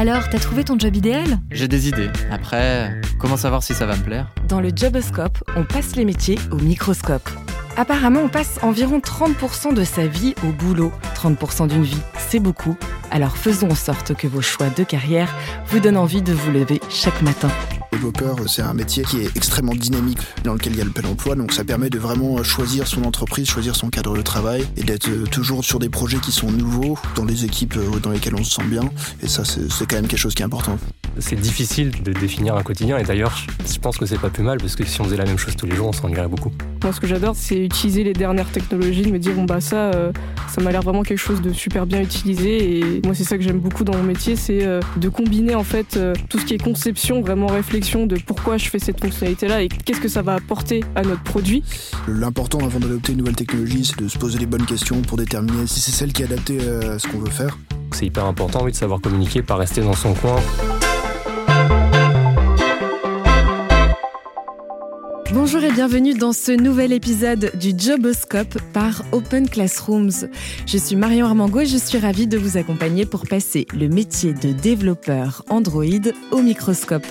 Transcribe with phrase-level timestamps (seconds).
[0.00, 1.40] Alors, t'as trouvé ton job idéal?
[1.50, 2.08] J'ai des idées.
[2.30, 4.32] Après, comment savoir si ça va me plaire?
[4.48, 7.28] Dans le Joboscope, on passe les métiers au microscope.
[7.76, 10.90] Apparemment, on passe environ 30% de sa vie au boulot.
[11.16, 12.78] 30% d'une vie, c'est beaucoup.
[13.10, 16.80] Alors faisons en sorte que vos choix de carrière vous donnent envie de vous lever
[16.88, 17.50] chaque matin.
[17.92, 21.08] Développeur, c'est un métier qui est extrêmement dynamique, dans lequel il y a le plein
[21.08, 24.84] emploi, donc ça permet de vraiment choisir son entreprise, choisir son cadre de travail et
[24.84, 28.52] d'être toujours sur des projets qui sont nouveaux, dans les équipes dans lesquelles on se
[28.52, 28.82] sent bien.
[29.22, 30.78] Et ça, c'est quand même quelque chose qui est important.
[31.18, 33.36] C'est difficile de définir un quotidien et d'ailleurs,
[33.70, 35.56] je pense que c'est pas plus mal parce que si on faisait la même chose
[35.56, 36.52] tous les jours, on s'ennuierait beaucoup.
[36.84, 39.90] Moi, ce que j'adore, c'est utiliser les dernières technologies, de me dire bon bah ça,
[39.90, 40.12] euh,
[40.48, 43.42] ça m'a l'air vraiment quelque chose de super bien utilisé et moi c'est ça que
[43.42, 46.54] j'aime beaucoup dans mon métier, c'est euh, de combiner en fait euh, tout ce qui
[46.54, 50.20] est conception, vraiment réflexion de pourquoi je fais cette fonctionnalité là et qu'est-ce que ça
[50.20, 51.64] va apporter à notre produit.
[52.06, 55.66] L'important avant d'adopter une nouvelle technologie, c'est de se poser les bonnes questions pour déterminer
[55.66, 57.58] si c'est celle qui est adaptée à ce qu'on veut faire.
[57.92, 60.36] C'est hyper important oui, de savoir communiquer, pas rester dans son coin.
[65.32, 70.28] Bonjour et bienvenue dans ce nouvel épisode du Joboscope par Open Classrooms.
[70.66, 74.34] Je suis Marion Armango et je suis ravie de vous accompagner pour passer le métier
[74.34, 75.84] de développeur Android
[76.30, 77.06] au microscope.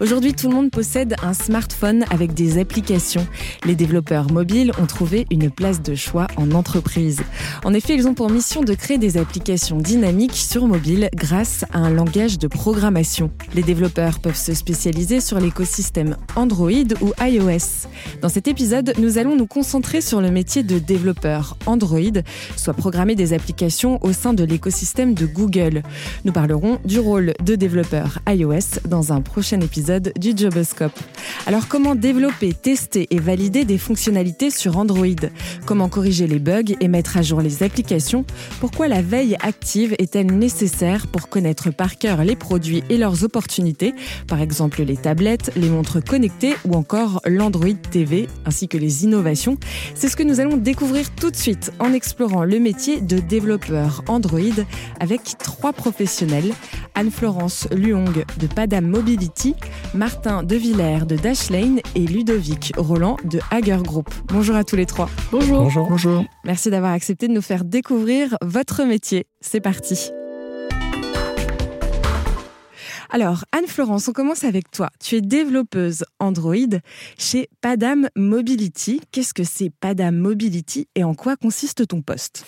[0.00, 3.26] Aujourd'hui, tout le monde possède un smartphone avec des applications.
[3.64, 7.22] Les développeurs mobiles ont trouvé une place de choix en entreprise.
[7.64, 11.78] En effet, ils ont pour mission de créer des applications dynamiques sur mobile grâce à
[11.78, 13.30] un langage de programmation.
[13.54, 17.86] Les développeurs peuvent se spécialiser sur l'écosystème Android ou iOS.
[18.20, 22.00] Dans cet épisode, nous allons nous concentrer sur le métier de développeur Android,
[22.56, 25.82] soit programmer des applications au sein de l'écosystème de Google.
[26.24, 29.83] Nous parlerons du rôle de développeur iOS dans un prochain épisode
[30.18, 30.98] du Joboscope.
[31.46, 35.28] Alors comment développer, tester et valider des fonctionnalités sur Android?
[35.66, 38.24] Comment corriger les bugs et mettre à jour les applications?
[38.60, 43.94] Pourquoi la veille active est-elle nécessaire pour connaître par cœur les produits et leurs opportunités?
[44.26, 49.58] Par exemple les tablettes, les montres connectées ou encore l'Android TV ainsi que les innovations?
[49.94, 54.02] C'est ce que nous allons découvrir tout de suite en explorant le métier de développeur
[54.08, 54.40] Android
[54.98, 56.52] avec trois professionnels.
[56.94, 59.56] Anne-Florence Luong de Padam Mobility,
[59.94, 64.10] Martin Devillers de Dashlane et Ludovic Roland de Hager Group.
[64.26, 65.08] Bonjour à tous les trois.
[65.30, 65.62] Bonjour.
[65.62, 65.88] Bonjour.
[65.88, 66.24] Bonjour.
[66.44, 69.26] Merci d'avoir accepté de nous faire découvrir votre métier.
[69.40, 70.10] C'est parti.
[73.10, 74.90] Alors, Anne-Florence, on commence avec toi.
[74.98, 76.56] Tu es développeuse Android
[77.16, 79.00] chez Padam Mobility.
[79.12, 82.44] Qu'est-ce que c'est Padam Mobility et en quoi consiste ton poste?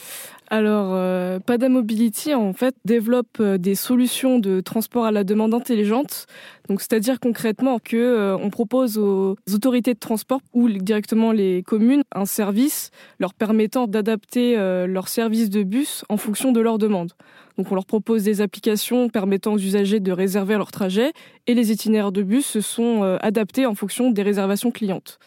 [0.49, 5.55] Alors, euh, Pada Mobility, en fait, développe euh, des solutions de transport à la demande
[5.55, 6.27] intelligente.
[6.69, 12.03] Donc, c'est-à-dire concrètement que euh, on propose aux autorités de transport ou directement les communes
[12.15, 17.13] un service leur permettant d'adapter euh, leur service de bus en fonction de leurs demandes.
[17.59, 21.13] Donc, on leur propose des applications permettant aux usagers de réserver leur trajet
[21.49, 25.19] et les itinéraires de bus se sont adaptés en fonction des réservations clientes.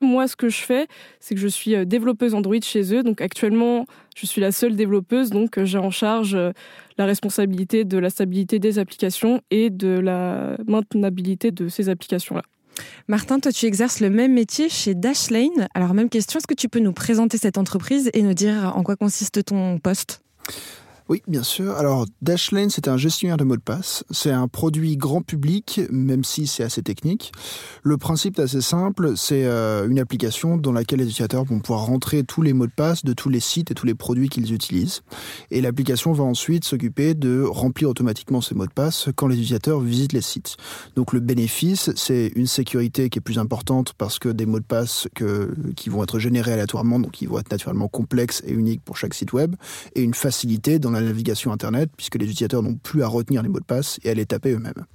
[0.00, 0.86] Moi, ce que je fais,
[1.20, 3.02] c'est que je suis euh, développeuse Android chez eux.
[3.02, 3.84] Donc actuellement,
[4.16, 6.52] je suis la seule développeuse, donc euh, j'ai en charge euh,
[6.96, 12.42] la responsabilité de la stabilité des applications et de la maintenabilité de ces applications-là.
[13.08, 15.68] Martin, toi, tu exerces le même métier chez Dashlane.
[15.74, 18.82] Alors, même question, est-ce que tu peux nous présenter cette entreprise et nous dire en
[18.82, 20.22] quoi consiste ton poste?
[21.10, 21.72] Oui, bien sûr.
[21.72, 24.04] Alors, Dashlane, c'est un gestionnaire de mots de passe.
[24.12, 27.32] C'est un produit grand public, même si c'est assez technique.
[27.82, 29.14] Le principe est assez simple.
[29.16, 32.72] C'est euh, une application dans laquelle les utilisateurs vont pouvoir rentrer tous les mots de
[32.72, 35.02] passe de tous les sites et tous les produits qu'ils utilisent.
[35.50, 39.80] Et l'application va ensuite s'occuper de remplir automatiquement ces mots de passe quand les utilisateurs
[39.80, 40.58] visitent les sites.
[40.94, 44.64] Donc, le bénéfice, c'est une sécurité qui est plus importante parce que des mots de
[44.64, 45.08] passe
[45.74, 49.14] qui vont être générés aléatoirement, donc qui vont être naturellement complexes et uniques pour chaque
[49.14, 49.56] site web,
[49.96, 53.48] et une facilité dans la navigation Internet, puisque les utilisateurs n'ont plus à retenir les
[53.48, 54.86] mots de passe et à les taper eux-mêmes.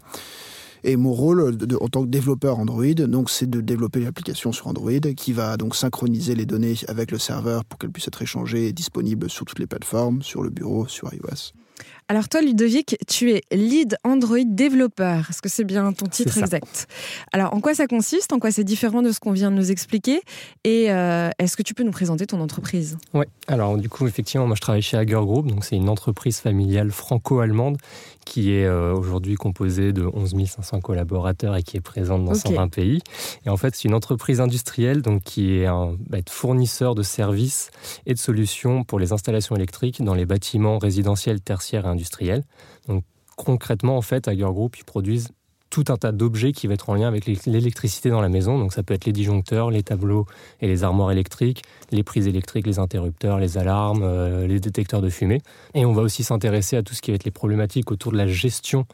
[0.83, 4.91] Et mon rôle en tant que développeur Android, donc, c'est de développer l'application sur Android
[5.17, 8.73] qui va donc synchroniser les données avec le serveur pour qu'elles puissent être échangées et
[8.73, 11.64] disponibles sur toutes les plateformes, sur le bureau, sur iOS.
[12.07, 15.27] Alors toi, Ludovic, tu es lead Android développeur.
[15.31, 16.85] Est-ce que c'est bien ton titre exact?
[17.33, 18.31] Alors en quoi ça consiste?
[18.31, 20.21] En quoi c'est différent de ce qu'on vient de nous expliquer?
[20.63, 22.99] Et euh, est-ce que tu peux nous présenter ton entreprise?
[23.15, 23.25] Oui.
[23.47, 26.91] Alors du coup, effectivement, moi je travaille chez Hager Group, donc c'est une entreprise familiale
[26.91, 27.77] franco-allemande
[28.25, 32.67] qui est euh, aujourd'hui composée de 11 500 collaborateurs et qui est présente dans 120
[32.69, 33.01] pays.
[33.45, 37.69] Et en fait, c'est une entreprise industrielle donc qui est un bah, fournisseur de services
[38.05, 42.43] et de solutions pour les installations électriques dans les bâtiments résidentiels, tertiaires et industriels.
[42.87, 43.03] Donc
[43.35, 45.29] concrètement, en fait, Hager Group, ils produisent
[45.75, 48.57] tout un tas d'objets qui vont être en lien avec l'électricité dans la maison.
[48.57, 50.25] Donc ça peut être les disjoncteurs, les tableaux
[50.61, 55.09] et les armoires électriques, les prises électriques, les interrupteurs, les alarmes, euh, les détecteurs de
[55.09, 55.41] fumée.
[55.73, 58.17] Et on va aussi s'intéresser à tout ce qui va être les problématiques autour de
[58.17, 58.85] la gestion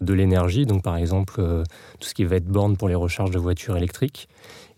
[0.00, 0.64] de l'énergie.
[0.64, 1.64] Donc par exemple, euh,
[1.98, 4.28] tout ce qui va être borne pour les recharges de voitures électriques.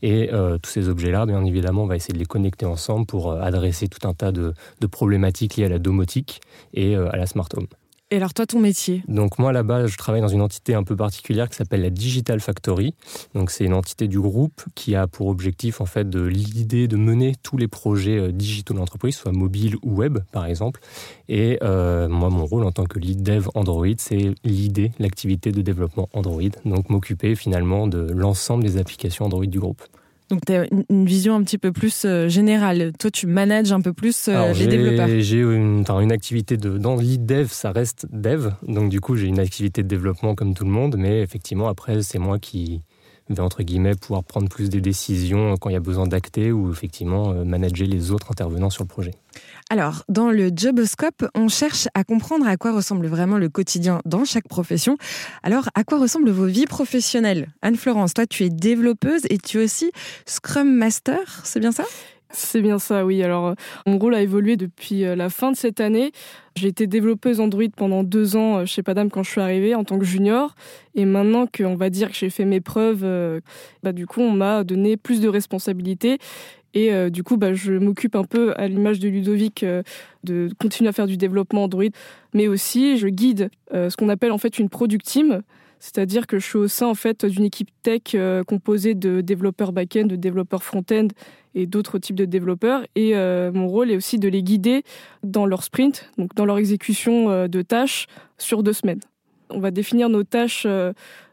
[0.00, 3.34] Et euh, tous ces objets-là, bien évidemment, on va essayer de les connecter ensemble pour
[3.34, 6.40] adresser tout un tas de, de problématiques liées à la domotique
[6.72, 7.66] et à la smart home.
[8.12, 10.96] Et alors toi, ton métier Donc moi là-bas, je travaille dans une entité un peu
[10.96, 12.94] particulière qui s'appelle la Digital Factory.
[13.34, 16.96] Donc c'est une entité du groupe qui a pour objectif en fait de l'idée de
[16.96, 20.80] mener tous les projets euh, digitaux de l'entreprise, soit mobile ou web par exemple.
[21.28, 25.62] Et euh, moi, mon rôle en tant que lead dev Android, c'est l'idée, l'activité de
[25.62, 26.42] développement Android.
[26.64, 29.82] Donc m'occuper finalement de l'ensemble des applications Android du groupe.
[30.30, 32.92] Donc, tu as une vision un petit peu plus euh, générale.
[32.98, 35.08] Toi, tu manages un peu plus euh, les développeurs.
[35.18, 36.78] J'ai une, une activité de.
[36.78, 38.50] Dans lead dev, ça reste dev.
[38.66, 40.94] Donc, du coup, j'ai une activité de développement comme tout le monde.
[40.96, 42.82] Mais effectivement, après, c'est moi qui
[43.38, 47.32] entre guillemets, pouvoir prendre plus des décisions quand il y a besoin d'acter ou effectivement
[47.32, 49.12] euh, manager les autres intervenants sur le projet.
[49.68, 54.24] Alors, dans le Joboscope, on cherche à comprendre à quoi ressemble vraiment le quotidien dans
[54.24, 54.96] chaque profession.
[55.42, 57.48] Alors, à quoi ressemblent vos vies professionnelles?
[57.62, 59.92] Anne-Florence, toi, tu es développeuse et tu es aussi
[60.26, 61.84] Scrum Master, c'est bien ça?
[62.30, 63.22] C'est bien ça, oui.
[63.22, 63.54] Alors,
[63.86, 66.12] mon rôle a évolué depuis euh, la fin de cette année.
[66.56, 69.84] J'ai été développeuse Android pendant deux ans euh, chez Padam quand je suis arrivée en
[69.84, 70.54] tant que junior.
[70.94, 73.40] Et maintenant qu'on va dire que j'ai fait mes preuves, euh,
[73.82, 76.18] bah, du coup, on m'a donné plus de responsabilités.
[76.74, 79.82] Et euh, du coup, bah, je m'occupe un peu, à l'image de Ludovic, euh,
[80.24, 81.84] de continuer à faire du développement Android,
[82.32, 85.42] mais aussi je guide euh, ce qu'on appelle en fait une product team,
[85.80, 88.14] c'est-à-dire que je suis au sein en fait d'une équipe tech
[88.46, 91.08] composée de développeurs back-end, de développeurs front-end
[91.54, 92.84] et d'autres types de développeurs.
[92.94, 94.84] Et mon rôle est aussi de les guider
[95.24, 98.06] dans leur sprint, donc dans leur exécution de tâches
[98.38, 99.00] sur deux semaines.
[99.48, 100.66] On va définir nos tâches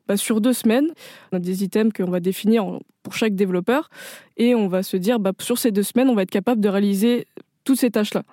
[0.07, 0.93] bah, sur deux semaines.
[1.31, 3.89] On a des items qu'on va définir pour chaque développeur
[4.37, 6.69] et on va se dire bah, sur ces deux semaines, on va être capable de
[6.69, 7.27] réaliser
[7.63, 8.23] toutes ces tâches-là.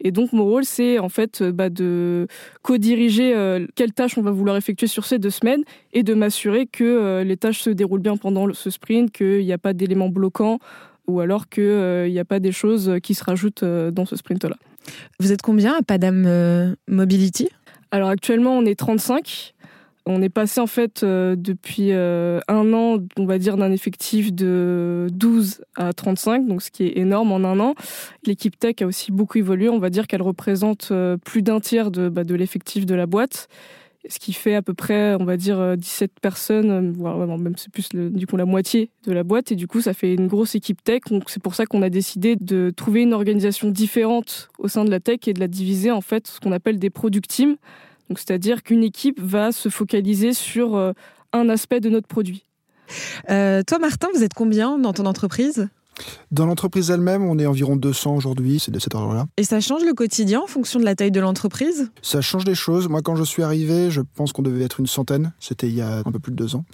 [0.00, 2.26] Et donc mon rôle, c'est en fait bah, de
[2.62, 5.62] co-diriger euh, quelles tâches on va vouloir effectuer sur ces deux semaines
[5.92, 9.52] et de m'assurer que euh, les tâches se déroulent bien pendant ce sprint, qu'il n'y
[9.52, 10.58] a pas d'éléments bloquants
[11.06, 14.56] ou alors qu'il euh, n'y a pas des choses qui se rajoutent dans ce sprint-là.
[15.18, 17.48] Vous êtes combien à Padam Mobility?
[17.90, 19.54] Alors actuellement, on est 35.
[20.06, 24.32] On est passé en fait euh, depuis euh, un an, on va dire, d'un effectif
[24.32, 27.74] de 12 à 35, donc ce qui est énorme en un an.
[28.24, 29.68] L'équipe tech a aussi beaucoup évolué.
[29.68, 33.06] On va dire qu'elle représente euh, plus d'un tiers de, bah, de l'effectif de la
[33.06, 33.48] boîte,
[34.08, 37.90] ce qui fait à peu près, on va dire, 17 personnes, voire même c'est plus
[37.92, 39.52] du coup la moitié de la boîte.
[39.52, 41.02] Et du coup, ça fait une grosse équipe tech.
[41.26, 45.00] C'est pour ça qu'on a décidé de trouver une organisation différente au sein de la
[45.00, 47.56] tech et de la diviser en fait ce qu'on appelle des product teams
[48.18, 50.92] c'est-à-dire qu'une équipe va se focaliser sur euh,
[51.32, 52.44] un aspect de notre produit.
[53.28, 55.68] Euh, toi, Martin, vous êtes combien dans ton entreprise?
[56.30, 59.26] Dans l'entreprise elle-même, on est environ 200 aujourd'hui, c'est de cet ordre-là.
[59.36, 61.90] Et ça change le quotidien en fonction de la taille de l'entreprise?
[62.02, 62.88] Ça change des choses.
[62.88, 65.32] Moi, quand je suis arrivé, je pense qu'on devait être une centaine.
[65.40, 66.64] C'était il y a un peu plus de deux ans.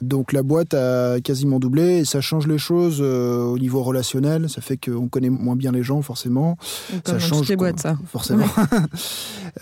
[0.00, 4.48] Donc la boîte a quasiment doublé et ça change les choses euh, au niveau relationnel.
[4.48, 6.56] Ça fait qu'on connaît moins bien les gens, forcément.
[7.04, 7.96] ça change les boîtes, ça.
[8.06, 8.46] Forcément.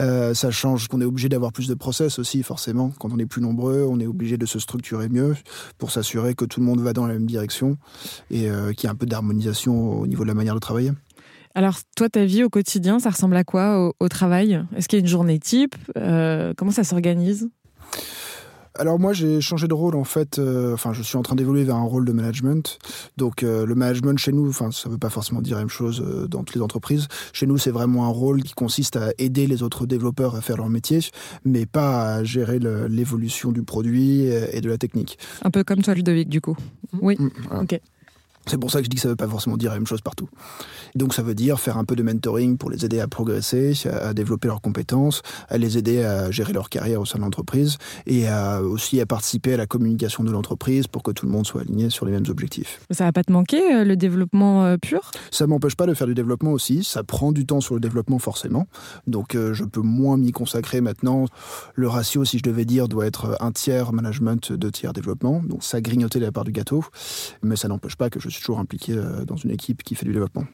[0.00, 2.92] Euh, ça change qu'on est obligé d'avoir plus de process aussi, forcément.
[2.98, 5.34] Quand on est plus nombreux, on est obligé de se structurer mieux
[5.78, 7.78] pour s'assurer que tout le monde va dans la même direction
[8.30, 10.92] et euh, qu'il y a un peu d'harmonisation au niveau de la manière de travailler.
[11.54, 14.64] Alors, toi, ta vie au quotidien, ça ressemble à quoi au, travail?
[14.76, 15.74] Est-ce qu'il y a une journée type?
[15.96, 17.48] Euh, Comment ça s'organise?
[18.78, 20.38] Alors moi j'ai changé de rôle en fait.
[20.38, 22.78] Euh, enfin je suis en train d'évoluer vers un rôle de management.
[23.16, 26.00] Donc euh, le management chez nous, enfin ça veut pas forcément dire la même chose
[26.30, 27.08] dans toutes les entreprises.
[27.32, 30.58] Chez nous c'est vraiment un rôle qui consiste à aider les autres développeurs à faire
[30.58, 31.00] leur métier,
[31.44, 35.18] mais pas à gérer l'évolution du produit et de la technique.
[35.42, 36.56] Un peu comme toi Ludovic du coup.
[37.00, 37.16] Oui.
[37.18, 37.30] Mm,
[37.62, 37.80] ok.
[38.48, 39.86] C'est pour ça que je dis que ça ne veut pas forcément dire la même
[39.86, 40.28] chose partout.
[40.94, 44.14] Donc ça veut dire faire un peu de mentoring pour les aider à progresser, à
[44.14, 47.76] développer leurs compétences, à les aider à gérer leur carrière au sein de l'entreprise
[48.06, 51.46] et à aussi à participer à la communication de l'entreprise pour que tout le monde
[51.46, 52.80] soit aligné sur les mêmes objectifs.
[52.90, 55.10] Ça va pas te manquer euh, le développement euh, pur?
[55.30, 56.84] Ça m'empêche pas de faire du développement aussi.
[56.84, 58.66] Ça prend du temps sur le développement forcément.
[59.06, 61.26] Donc euh, je peux moins m'y consacrer maintenant.
[61.74, 65.42] Le ratio, si je devais dire, doit être un tiers management, deux tiers développement.
[65.44, 66.84] Donc ça grignotait la part du gâteau,
[67.42, 70.06] mais ça n'empêche pas que je suis toujours impliqué euh, dans une équipe qui fait
[70.06, 70.44] du développement.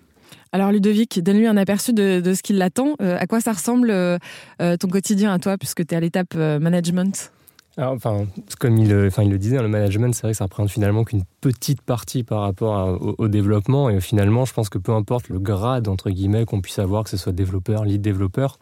[0.53, 2.95] Alors Ludovic, donne-lui un aperçu de, ce qui l'attend.
[3.01, 4.19] Euh, à quoi ça ressemble euh,
[4.59, 7.33] ton quotidien à toi, puisque tu es à l'étape management?
[7.77, 8.27] Enfin,
[8.61, 11.03] comme il, enfin, il le disait, hein, le management, c'est vrai que ça représente finalement
[11.03, 13.91] qu'une petite partie par rapport au, développement.
[13.91, 17.11] Et finalement, je pense que peu importe le grade, entre guillemets, qu'on puisse avoir, que
[17.11, 18.59] ce soit développeur, lead développeur,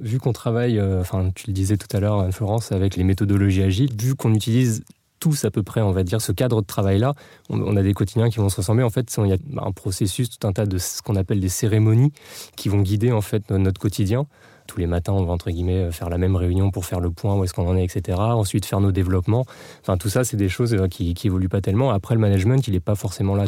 [0.00, 3.62] vu qu'on travaille, euh, enfin, tu le disais tout à l'heure, Florence, avec les méthodologies
[3.62, 4.82] agiles, vu qu'on utilise
[5.20, 7.14] tous à peu près, on va dire, ce cadre de travail-là.
[7.48, 8.84] On, a des quotidiens qui vont se ressembler.
[8.84, 11.48] En fait, il y a un processus, tout un tas de ce qu'on appelle des
[11.48, 12.12] cérémonies
[12.56, 14.26] qui vont guider en fait notre quotidien.
[14.66, 17.36] Tous les matins, on va entre guillemets faire la même réunion pour faire le point
[17.36, 18.18] où est-ce qu'on en est, etc.
[18.18, 19.46] Ensuite, faire nos développements.
[19.82, 21.90] Enfin, tout ça, c'est des choses euh, qui, qui évoluent pas tellement.
[21.90, 23.46] Après, le management, il n'est pas forcément là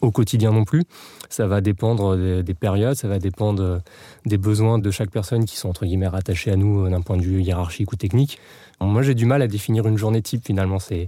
[0.00, 0.84] au quotidien non plus.
[1.28, 3.80] Ça va dépendre des, périodes, ça va dépendre
[4.26, 7.16] des besoins de chaque personne qui sont entre guillemets rattachés à nous euh, d'un point
[7.16, 8.38] de vue hiérarchique ou technique.
[8.80, 10.78] Moi, j'ai du mal à définir une journée type finalement.
[10.78, 11.06] C'est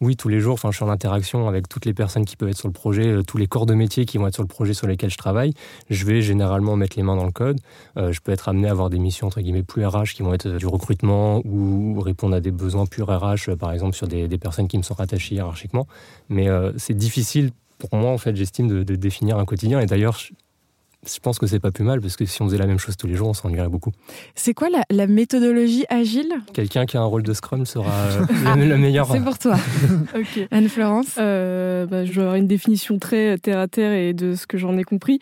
[0.00, 2.48] oui, tous les jours, enfin, je suis en interaction avec toutes les personnes qui peuvent
[2.48, 4.48] être sur le projet, euh, tous les corps de métier qui vont être sur le
[4.48, 5.54] projet sur lesquels je travaille.
[5.90, 7.58] Je vais généralement mettre les mains dans le code.
[7.96, 10.32] Euh, je peux être amené à avoir des missions entre guillemets plus RH qui vont
[10.32, 14.68] être du recrutement ou répondre à des besoins plus RH, par exemple sur des, personnes
[14.68, 15.88] qui me sont rattachées hiérarchiquement.
[16.28, 19.80] Mais c'est difficile pour moi, en fait, j'estime de, définir un quotidien.
[19.80, 22.66] Et d'ailleurs, je pense que c'est pas plus mal parce que si on faisait la
[22.66, 23.92] même chose tous les jours, on s'ennuierait beaucoup.
[24.34, 26.32] C'est quoi la, méthodologie agile?
[26.52, 29.10] Quelqu'un qui a un rôle de Scrum sera euh, le, meilleur.
[29.10, 29.56] C'est pour toi.
[30.50, 31.16] Anne-Florence?
[31.18, 34.58] Euh, bah, Je vais avoir une définition très terre à terre et de ce que
[34.58, 35.20] j'en ai compris.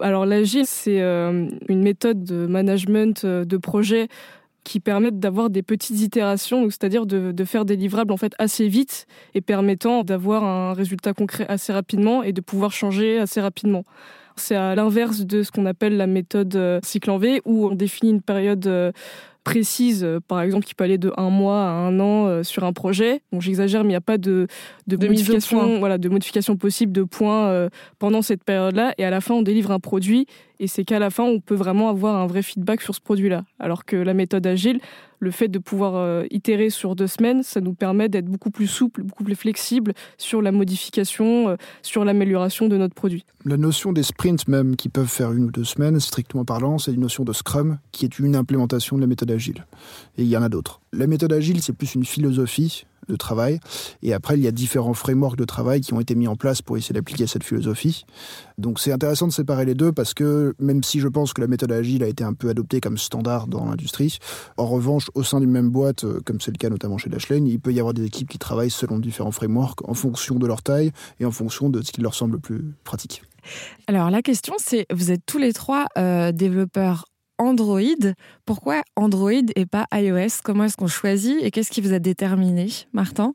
[0.00, 4.08] Alors l'agile, c'est euh, une méthode de management de projet
[4.68, 8.68] qui permettent d'avoir des petites itérations, c'est-à-dire de, de, faire des livrables en fait assez
[8.68, 13.84] vite et permettant d'avoir un résultat concret assez rapidement et de pouvoir changer assez rapidement.
[14.36, 17.74] C'est à l'inverse de ce qu'on appelle la méthode euh, cycle en V, où on
[17.74, 18.92] définit une période euh,
[19.42, 22.74] précise, euh, par exemple, qui peut aller de un mois à un an sur un
[22.74, 23.22] projet.
[23.32, 24.48] Bon, j'exagère, mais il n'y a pas de,
[24.86, 28.92] de, modification, voilà, de modification possible de points pendant cette période-là.
[28.98, 30.26] Et à la fin, on délivre un produit
[30.60, 33.44] et c'est qu'à la fin, on peut vraiment avoir un vrai feedback sur ce produit-là.
[33.58, 34.80] Alors que la méthode agile,
[35.20, 38.66] le fait de pouvoir euh, itérer sur deux semaines, ça nous permet d'être beaucoup plus
[38.66, 43.24] souple, beaucoup plus flexible sur la modification, euh, sur l'amélioration de notre produit.
[43.44, 46.92] La notion des sprints même, qui peuvent faire une ou deux semaines, strictement parlant, c'est
[46.92, 49.66] une notion de Scrum, qui est une implémentation de la méthode agile.
[50.16, 50.80] Et il y en a d'autres.
[50.92, 53.60] La méthode agile, c'est plus une philosophie de travail.
[54.02, 56.62] Et après, il y a différents frameworks de travail qui ont été mis en place
[56.62, 58.04] pour essayer d'appliquer cette philosophie.
[58.58, 61.46] Donc c'est intéressant de séparer les deux parce que même si je pense que la
[61.46, 64.18] méthode agile a été un peu adoptée comme standard dans l'industrie,
[64.56, 67.46] en revanche, au sein d'une même boîte, euh, comme c'est le cas notamment chez Dashlane,
[67.46, 70.62] il peut y avoir des équipes qui travaillent selon différents frameworks en fonction de leur
[70.62, 73.22] taille et en fonction de ce qui leur semble le plus pratique.
[73.86, 77.06] Alors la question c'est, vous êtes tous les trois euh, développeurs
[77.38, 78.12] Android.
[78.44, 80.40] Pourquoi Android et pas iOS?
[80.44, 83.34] Comment est-ce qu'on choisit et qu'est-ce qui vous a déterminé, Martin?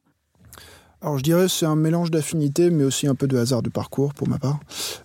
[1.01, 4.13] Alors je dirais c'est un mélange d'affinités, mais aussi un peu de hasard de parcours
[4.13, 4.61] pour ma part.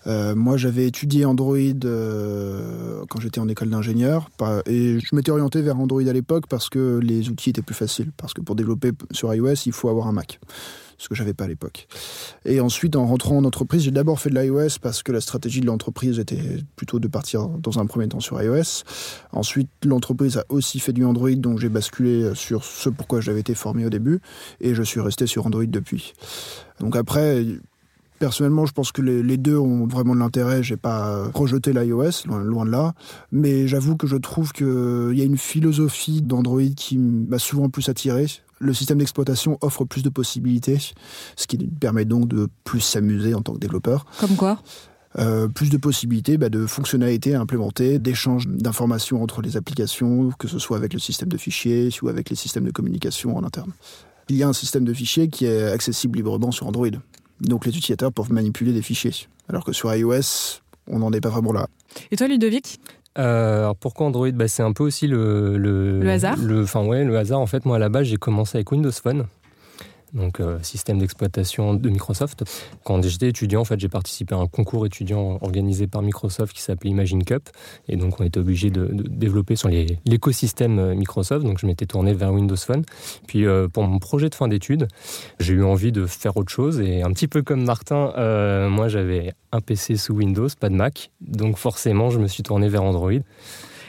[0.06, 4.30] Euh, moi j'avais étudié Android euh, quand j'étais en école d'ingénieur,
[4.66, 8.12] et je m'étais orienté vers Android à l'époque parce que les outils étaient plus faciles,
[8.16, 10.38] parce que pour développer sur iOS il faut avoir un Mac
[10.98, 11.86] ce que j'avais pas à l'époque.
[12.44, 15.60] Et ensuite, en rentrant en entreprise, j'ai d'abord fait de l'iOS parce que la stratégie
[15.60, 18.84] de l'entreprise était plutôt de partir dans un premier temps sur iOS.
[19.32, 23.54] Ensuite, l'entreprise a aussi fait du Android, donc j'ai basculé sur ce pourquoi j'avais été
[23.54, 24.20] formé au début,
[24.60, 26.12] et je suis resté sur Android depuis.
[26.80, 27.44] Donc après,
[28.18, 30.62] Personnellement, je pense que les, deux ont vraiment de l'intérêt.
[30.62, 32.94] J'ai pas rejeté l'iOS, loin, de là.
[33.30, 37.88] Mais j'avoue que je trouve qu'il y a une philosophie d'Android qui m'a souvent plus
[37.88, 38.26] attiré
[38.58, 40.78] le système d'exploitation offre plus de possibilités,
[41.36, 44.06] ce qui permet donc de plus s'amuser en tant que développeur.
[44.20, 44.60] Comme quoi
[45.18, 50.48] euh, plus de possibilités bah, de fonctionnalités à implémenter, d'échanges d'informations entre les applications, que
[50.48, 53.72] ce soit avec le système de fichiers ou avec les systèmes de communication en interne.
[54.28, 56.90] Il y a un système de fichiers qui est accessible librement sur Android.
[57.40, 59.14] Donc les utilisateurs peuvent manipuler des fichiers.
[59.48, 61.68] Alors que sur iOS, on n'en est pas vraiment là.
[62.10, 62.78] Et toi, Ludovic?
[63.18, 64.30] Euh, alors pourquoi Android?
[64.30, 66.36] Bah, C'est un peu aussi le, le, hasard.
[66.62, 67.40] Enfin ouais, le hasard.
[67.40, 69.26] En fait, moi à la base, j'ai commencé avec Windows Phone
[70.12, 72.44] donc euh, système d'exploitation de Microsoft.
[72.84, 76.62] Quand j'étais étudiant, en fait, j'ai participé à un concours étudiant organisé par Microsoft qui
[76.62, 77.48] s'appelait Imagine Cup,
[77.88, 81.44] et donc on était obligé de, développer sur l'écosystème euh, Microsoft.
[81.44, 82.84] Donc je m'étais tourné vers Windows Phone.
[83.26, 84.88] Puis euh, pour mon projet de fin d'études,
[85.40, 88.12] j'ai eu envie de faire autre chose, et un petit peu comme Martin,
[88.68, 92.68] moi j'avais un PC sous Windows, pas de Mac, donc forcément je me suis tourné
[92.68, 93.20] vers Android.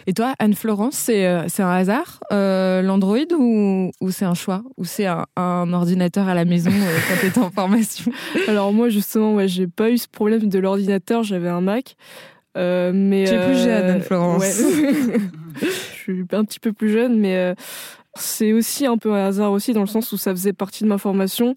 [0.09, 4.63] Et toi, Anne-Florence, c'est euh, un hasard, euh, l'Android, ou, ou c'est un choix?
[4.77, 8.11] Ou c'est un, ordinateur à la maison euh, quand tu étais en formation?
[8.47, 11.95] Alors moi, justement, ouais, j'ai pas eu ce problème de l'ordinateur, j'avais un Mac.
[12.55, 14.45] mais, tu es plus jeune, Anne-Florence.
[15.61, 17.53] je suis un petit peu plus jeune, mais
[18.15, 20.89] c'est aussi un peu un hasard aussi, dans le sens où ça faisait partie de
[20.89, 21.53] ma formation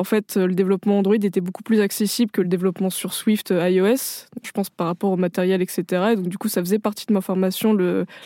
[0.00, 3.68] en fait, le développement Android était beaucoup plus accessible que le développement sur Swift euh,
[3.68, 6.14] iOS, je pense par rapport au matériel, etc.
[6.14, 7.76] donc, du coup, ça faisait partie de ma formation,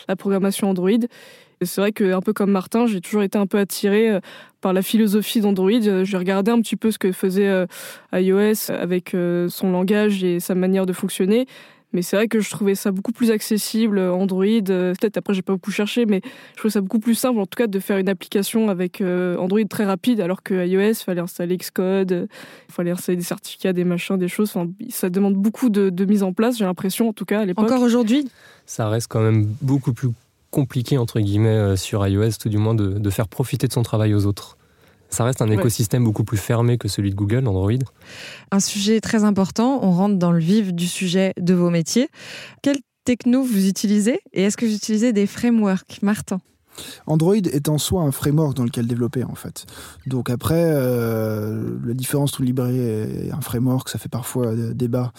[0.07, 0.91] la programmation Android.
[1.61, 4.19] C'est vrai que un peu comme Martin, j'ai toujours été un peu attiré
[4.59, 6.03] par la philosophie d'Android.
[6.03, 7.65] J'ai regardé un petit peu ce que faisait
[8.11, 9.15] iOS avec
[9.47, 11.47] son langage et sa manière de fonctionner.
[11.93, 14.45] Mais c'est vrai que je trouvais ça beaucoup plus accessible, euh, Android.
[14.45, 16.21] Euh, peut-être après, j'ai pas beaucoup cherché, mais
[16.53, 19.37] je trouvais ça beaucoup plus simple, en tout cas, de faire une application avec euh,
[19.37, 22.27] Android très rapide, alors que iOS, il fallait installer Xcode,
[22.69, 24.51] il fallait installer des certificats, des machins, des choses.
[24.55, 27.45] Enfin, ça demande beaucoup de, de mise en place, j'ai l'impression, en tout cas, à
[27.45, 27.65] l'époque.
[27.65, 28.27] Encore aujourd'hui?
[28.65, 30.09] Ça reste quand même beaucoup plus
[30.49, 34.13] compliqué, entre guillemets, sur iOS, tout du moins, de, de faire profiter de son travail
[34.13, 34.57] aux autres.
[35.13, 37.71] Ça reste un écosystème beaucoup plus fermé que celui de Google, Android.
[38.51, 42.09] Un sujet très important, on rentre dans le vif du sujet de vos métiers.
[42.63, 46.39] Quelle techno vous utilisez et est-ce que vous utilisez des frameworks, Martin
[47.05, 49.65] Android est en soi un framework dans lequel développer en fait.
[50.07, 55.11] Donc après, euh, la différence entre une et un framework, ça fait parfois euh, débat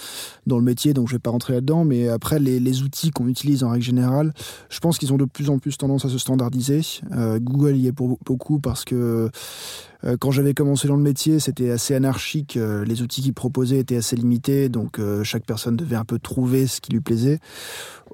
[0.47, 1.85] dans le métier, donc je vais pas rentrer là-dedans.
[1.85, 4.33] Mais après, les, outils qu'on utilise en règle générale,
[4.69, 6.81] je pense qu'ils ont de plus en plus tendance à se standardiser.
[7.13, 9.31] Euh, Google y est pour beaucoup parce que
[10.05, 12.59] euh, quand j'avais commencé dans le métier, c'était assez anarchique.
[12.59, 16.81] Les outils qu'ils proposaient étaient assez limités, donc chaque personne devait un peu trouver ce
[16.81, 17.39] qui lui plaisait.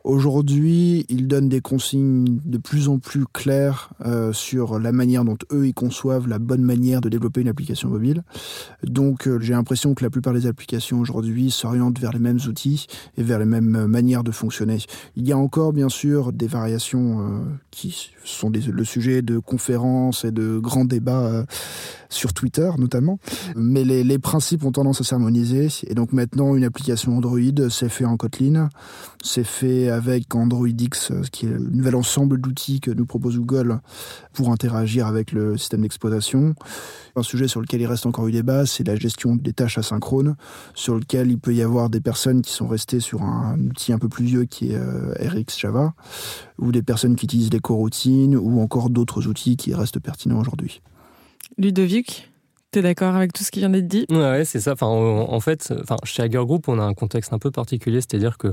[0.04, 3.92] Aujourd'hui, ils donnent des consignes de plus en plus claires
[4.32, 8.22] sur la manière dont eux ils conçoivent la bonne manière de développer une application mobile.
[8.82, 12.86] Donc, j'ai l'impression que la plupart des applications aujourd'hui s'orientent vers les mêmes outils
[13.18, 14.78] et vers les mêmes manières de fonctionner.
[15.16, 20.32] Il y a encore bien sûr des variations qui sont le sujet de conférences et
[20.32, 21.44] de grands débats
[22.10, 23.18] sur Twitter notamment.
[23.56, 25.68] Mais les, principes ont tendance à s'harmoniser.
[25.86, 28.68] Et donc maintenant, une application Android, c'est fait en Kotlin.
[29.22, 33.80] C'est fait avec Android X, qui est le nouvel ensemble d'outils que nous propose Google
[34.32, 36.54] pour interagir avec le système d'exploitation.
[37.16, 40.36] Un sujet sur lequel il reste encore eu débat, c'est la gestion des tâches asynchrones,
[40.74, 43.98] sur lequel il peut y avoir des personnes qui sont restées sur un outil un
[43.98, 45.94] peu plus vieux qui est euh, RX Java,
[46.58, 50.80] ou des personnes qui utilisent les coroutines, ou encore d'autres outils qui restent pertinents aujourd'hui.
[51.58, 52.29] Ludovic,
[52.72, 54.06] tu es d'accord avec tout ce qui vient d'être dit?
[54.10, 54.72] Ouais, c'est ça.
[54.72, 58.38] Enfin, en fait, enfin, chez Hager Group, on a un contexte un peu particulier, c'est-à-dire
[58.38, 58.48] que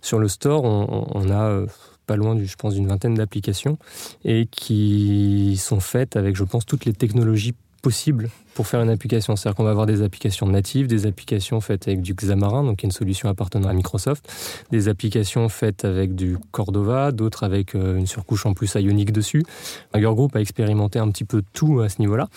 [0.00, 1.66] sur le store, on, a euh,
[2.06, 3.78] pas loin, du, je pense, d'une vingtaine d'applications
[4.24, 9.34] et qui sont faites avec, je pense, toutes les technologies possibles pour faire une application.
[9.34, 12.90] C'est-à-dire qu'on va avoir des applications natives, des applications faites avec du Xamarin, donc une
[12.90, 14.30] solution appartenant à Microsoft,
[14.70, 19.42] des applications faites avec du Cordova, d'autres avec euh, une surcouche en plus Ionic dessus.
[19.92, 22.28] Hager Group a expérimenté un petit peu tout à ce niveau-là.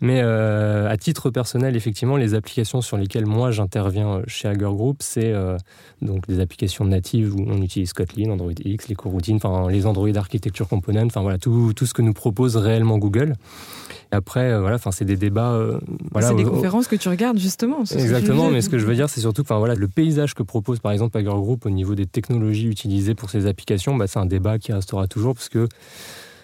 [0.00, 4.98] Mais euh, à titre personnel, effectivement, les applications sur lesquelles moi j'interviens chez Hager Group,
[5.00, 5.56] c'est euh,
[6.02, 10.14] donc des applications natives où on utilise Kotlin, Android X, les coroutines, enfin les Android
[10.14, 13.34] Architecture Components, enfin voilà tout, tout ce que nous propose réellement Google.
[14.14, 15.80] Et après, voilà, enfin c'est des débats euh,
[16.20, 17.80] c'est des conférences que tu regardes justement.
[17.80, 20.78] Exactement, mais ce que je veux dire, c'est surtout que voilà, le paysage que propose
[20.78, 24.26] par exemple Hager Group au niveau des technologies utilisées pour ces applications, bah, c'est un
[24.26, 25.66] débat qui restera toujours parce que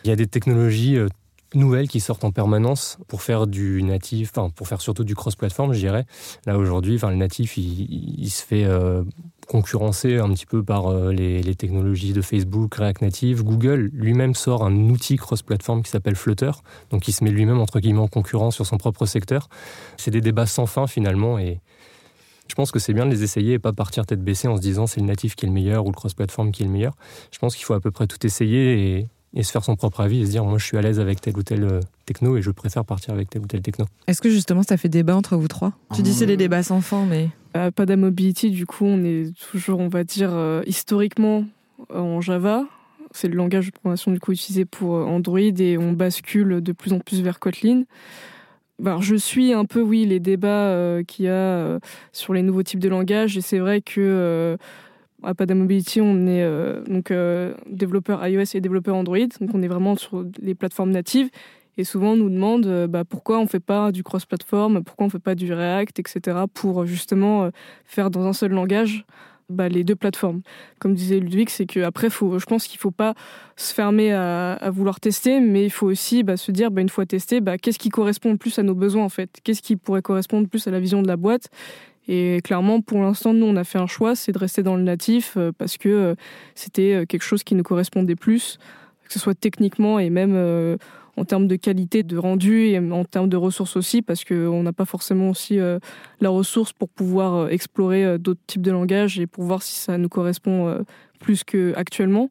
[0.03, 1.07] il y a des technologies euh,
[1.55, 5.73] nouvelles qui sortent en permanence pour faire du natif, enfin pour faire surtout du cross-platform,
[5.73, 6.07] je dirais.
[6.47, 9.03] Là aujourd'hui, enfin le natif, il, se fait euh,
[9.49, 13.43] concurrencer un petit peu par euh, les, technologies de Facebook, React Native.
[13.43, 16.53] Google lui-même sort un outil cross-platform qui s'appelle Flutter,
[16.91, 19.49] donc il se met lui-même entre guillemets en concurrence sur son propre secteur.
[19.97, 21.61] C'est des débats sans fin finalement et
[22.49, 24.61] je pense que c'est bien de les essayer et pas partir tête baissée en se
[24.61, 26.95] disant c'est le natif qui est le meilleur ou le cross-platform qui est le meilleur.
[27.33, 30.01] Je pense qu'il faut à peu près tout essayer et et se faire son propre
[30.01, 32.37] avis et se dire moi je suis à l'aise avec telle ou telle euh, techno
[32.37, 33.87] et je préfère partir avec telle ou telle techno.
[34.07, 35.73] Est-ce que justement ça fait débat entre vous trois?
[35.95, 37.29] Tu dis c'est des débats sans fin mais...
[37.57, 41.45] Euh, pas mobility du coup on est toujours on va dire euh, historiquement
[41.93, 42.65] en Java.
[43.13, 46.93] C'est le langage de programmation du coup utilisé pour Android et on bascule de plus
[46.93, 47.83] en plus vers Kotlin.
[48.87, 51.81] Alors, je suis un peu, oui, les débats qu'il y a
[52.13, 54.57] sur les nouveaux types de langages et c'est vrai que
[55.23, 59.63] à Pada Mobility, on est euh, donc euh, développeur iOS et développeur Android, donc on
[59.63, 61.31] est vraiment sur les plateformes natives.
[61.77, 65.05] Et souvent, on nous demande euh, bah, pourquoi on ne fait pas du cross-platform, pourquoi
[65.05, 67.51] on ne fait pas du React, etc., pour justement
[67.85, 69.05] faire dans un seul langage
[69.51, 70.43] bah, les deux plateformes.
[70.79, 73.15] Comme disait Ludwig, c'est qu'après, je pense qu'il ne faut pas
[73.57, 77.41] se fermer à, vouloir tester, mais il faut aussi bah, se dire, une fois testé,
[77.61, 79.41] qu'est-ce qui correspond le plus à nos besoins en fait?
[79.43, 81.49] Qu'est-ce qui pourrait correspondre plus à la vision de la boîte?
[82.13, 84.83] Et clairement, pour l'instant, nous, on a fait un choix, c'est de rester dans le
[84.83, 86.15] natif euh, parce que euh,
[86.57, 88.59] c'était euh, quelque chose qui nous correspondait plus,
[89.05, 90.77] que ce soit techniquement et même
[91.17, 94.73] en termes de qualité de rendu et en termes de ressources aussi, parce qu'on n'a
[94.73, 95.59] pas forcément aussi
[96.21, 100.09] la ressource pour pouvoir explorer d'autres types de langages et pour voir si ça nous
[100.09, 100.85] correspond
[101.19, 102.31] plus qu'actuellement.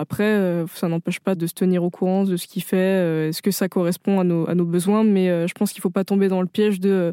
[0.00, 3.52] Après, ça n'empêche pas de se tenir au courant de ce qu'il fait, est-ce que
[3.52, 6.26] ça correspond à nos, à nos besoins, mais je pense qu'il ne faut pas tomber
[6.26, 7.12] dans le piège de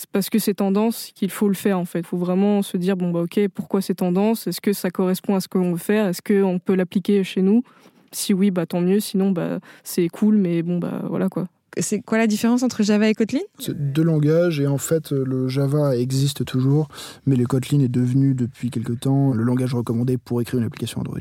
[0.00, 1.98] c'est parce que c'est tendance qu'il faut le faire en fait.
[1.98, 4.46] Il faut vraiment se dire bon bah ok pourquoi c'est tendance?
[4.46, 6.06] Est-ce que ça correspond à ce qu'on veut faire?
[6.06, 7.62] Est-ce qu'on peut l'appliquer chez nous?
[8.10, 8.98] Si oui, bah tant mieux.
[8.98, 11.48] Sinon, bah c'est cool, mais bon, bah voilà quoi.
[11.78, 13.40] C'est quoi la différence entre Java et Kotlin?
[13.58, 16.88] C'est deux langages et en fait le Java existe toujours,
[17.26, 21.02] mais le Kotlin est devenu depuis quelque temps le langage recommandé pour écrire une application
[21.02, 21.20] Android.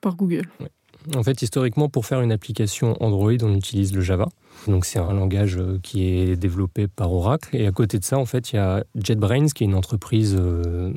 [0.00, 0.48] Par Google.
[1.16, 4.28] En fait, historiquement, pour faire une application Android, on utilise le Java.
[4.66, 7.56] Donc, c'est un langage euh, qui est développé par Oracle.
[7.56, 10.36] Et à côté de ça, en fait, il y a JetBrains, qui est une entreprise
[10.38, 10.92] euh,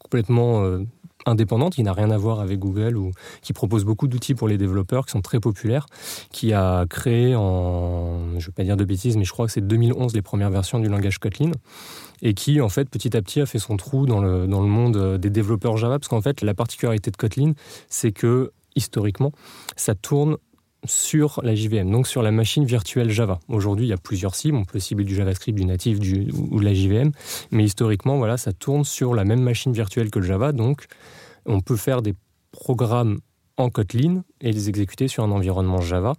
[0.00, 0.84] complètement euh,
[1.24, 3.12] indépendante, qui n'a rien à voir avec Google ou
[3.42, 5.86] qui propose beaucoup d'outils pour les développeurs qui sont très populaires,
[6.32, 9.52] qui a créé en, je ne vais pas dire de bêtises, mais je crois que
[9.52, 11.52] c'est 2011 les premières versions du langage Kotlin
[12.22, 14.68] et qui en fait petit à petit a fait son trou dans le, dans le
[14.68, 17.52] monde des développeurs Java parce qu'en fait la particularité de Kotlin
[17.88, 19.32] c'est que historiquement
[19.76, 20.36] ça tourne
[20.86, 23.40] sur la JVM, donc sur la machine virtuelle Java.
[23.48, 24.56] Aujourd'hui, il y a plusieurs cibles.
[24.56, 27.12] On peut cibler du JavaScript, du natif ou de la JVM.
[27.50, 30.52] Mais historiquement, voilà, ça tourne sur la même machine virtuelle que le Java.
[30.52, 30.86] Donc,
[31.46, 32.14] on peut faire des
[32.52, 33.18] programmes
[33.56, 36.14] en Kotlin et les exécuter sur un environnement Java.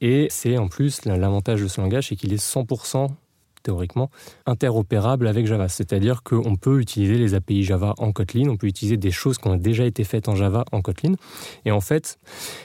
[0.00, 3.08] Et c'est en plus l'avantage de ce langage, c'est qu'il est 100%
[3.64, 4.10] théoriquement
[4.46, 5.68] interopérable avec Java.
[5.68, 9.48] C'est-à-dire qu'on peut utiliser les API Java en Kotlin, on peut utiliser des choses qui
[9.48, 11.14] ont déjà été faites en Java en Kotlin.
[11.64, 12.18] Et en fait,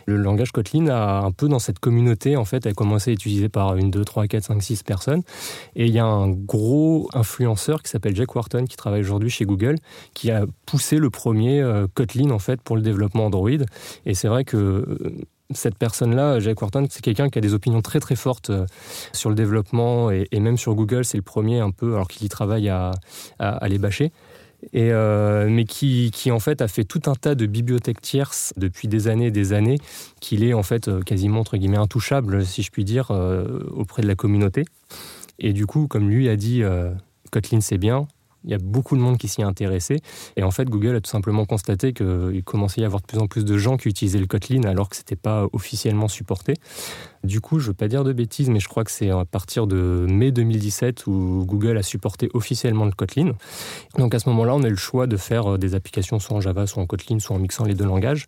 [0.05, 3.21] le langage Kotlin a un peu dans cette communauté, en fait, a commencé à être
[3.21, 5.23] utilisé par une, deux, trois, quatre, cinq, six personnes.
[5.75, 9.45] Et il y a un gros influenceur qui s'appelle Jack Wharton, qui travaille aujourd'hui chez
[9.45, 9.75] Google,
[10.13, 13.49] qui a poussé le premier euh, Kotlin, en fait, pour le développement Android.
[14.05, 14.85] Et c'est vrai que euh,
[15.51, 18.65] cette personne-là, Jack Wharton, c'est quelqu'un qui a des opinions très très fortes euh,
[19.13, 21.05] sur le développement et, même sur Google.
[21.05, 22.91] C'est le premier un peu, alors qu'il y travaille à,
[23.67, 24.11] les bâcher.
[24.73, 28.53] Et euh, mais qui, qui, en fait a fait tout un tas de bibliothèques tierces
[28.57, 29.77] depuis des années et des années,
[30.19, 33.09] qu'il est en fait euh, quasiment entre guillemets intouchable, si je puis dire,
[33.71, 34.65] auprès de la communauté.
[35.39, 36.61] Et du coup, comme lui a dit,
[37.31, 38.07] Kotlin c'est bien,
[38.43, 39.99] il y a beaucoup de monde qui s'y est intéressé.
[40.35, 43.19] Et en fait, Google a tout simplement constaté qu'il commençait à y avoir de plus
[43.19, 46.53] en plus de gens qui utilisaient le Kotlin alors que ce n'était pas officiellement supporté.
[47.23, 49.25] Du coup, je ne veux pas dire de bêtises, mais je crois que c'est à
[49.25, 53.33] partir de mai 2017 où Google a supporté officiellement le Kotlin.
[53.97, 56.37] Donc à ce moment-là, on a eu le choix de faire euh, des applications soit
[56.37, 58.25] en Java, soit en Kotlin, soit en mixant les deux langages.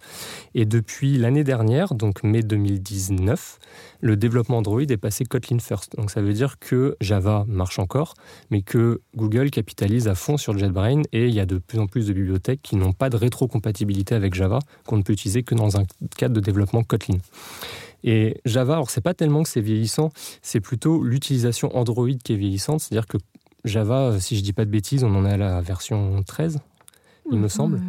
[0.55, 3.59] Et depuis l'année dernière, donc mai 2019,
[4.01, 5.95] le développement Android est passé Kotlin first.
[5.95, 8.15] Donc ça veut dire que Java marche encore,
[8.49, 11.87] mais que Google capitalise à fond sur JetBrains et il y a de plus en
[11.87, 15.55] plus de bibliothèques qui n'ont pas de rétrocompatibilité avec Java, qu'on ne peut utiliser que
[15.55, 15.83] dans un
[16.17, 17.19] cadre de développement Kotlin.
[18.03, 20.09] Et Java, alors c'est pas tellement que c'est vieillissant,
[20.41, 22.81] c'est plutôt l'utilisation Android qui est vieillissante.
[22.81, 23.17] C'est-à-dire que
[23.63, 26.59] Java, si je dis pas de bêtises, on en est à la version 13,
[27.31, 27.81] il me semble.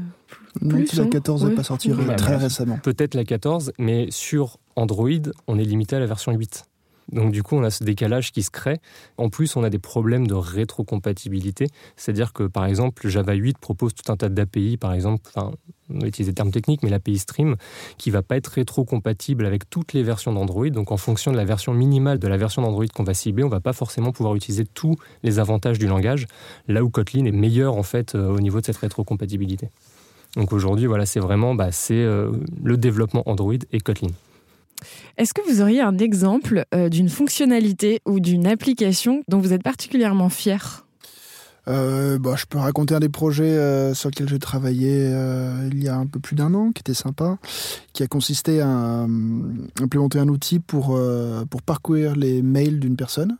[0.68, 2.78] Plus, la 14 n'est pas sortie très récemment.
[2.82, 5.08] Peut-être la 14, mais sur Android,
[5.46, 6.64] on est limité à la version 8.
[7.10, 8.78] Donc du coup, on a ce décalage qui se crée.
[9.16, 11.66] En plus, on a des problèmes de rétrocompatibilité.
[11.96, 15.52] C'est-à-dire que, par exemple, Java 8 propose tout un tas d'API, par exemple, enfin,
[15.90, 17.56] on va utiliser des termes techniques, mais l'API Stream,
[17.98, 20.70] qui va pas être rétrocompatible avec toutes les versions d'Android.
[20.70, 23.48] Donc en fonction de la version minimale de la version d'Android qu'on va cibler, on
[23.48, 26.26] va pas forcément pouvoir utiliser tous les avantages du langage,
[26.68, 29.68] là où Kotlin est meilleur en fait euh, au niveau de cette rétrocompatibilité.
[30.36, 34.08] Donc aujourd'hui, voilà, c'est vraiment bah, euh, le développement Android et Kotlin.
[35.16, 39.62] Est-ce que vous auriez un exemple euh, d'une fonctionnalité ou d'une application dont vous êtes
[39.62, 40.86] particulièrement fier?
[41.68, 45.82] Euh, bah, je peux raconter un des projets euh, sur lequel j'ai travaillé euh, il
[45.82, 47.38] y a un peu plus d'un an, qui était sympa,
[47.92, 49.06] qui a consisté à
[49.80, 50.98] implémenter un outil pour,
[51.50, 53.36] pour parcourir les mails d'une personne.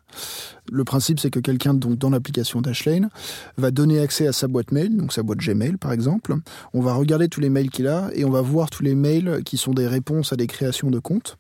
[0.71, 3.11] Le principe, c'est que quelqu'un donc dans l'application Dashlane
[3.57, 6.35] va donner accès à sa boîte mail, donc sa boîte Gmail par exemple.
[6.75, 9.43] On va regarder tous les mails qu'il a et on va voir tous les mails
[9.45, 11.39] qui sont des réponses à des créations de comptes.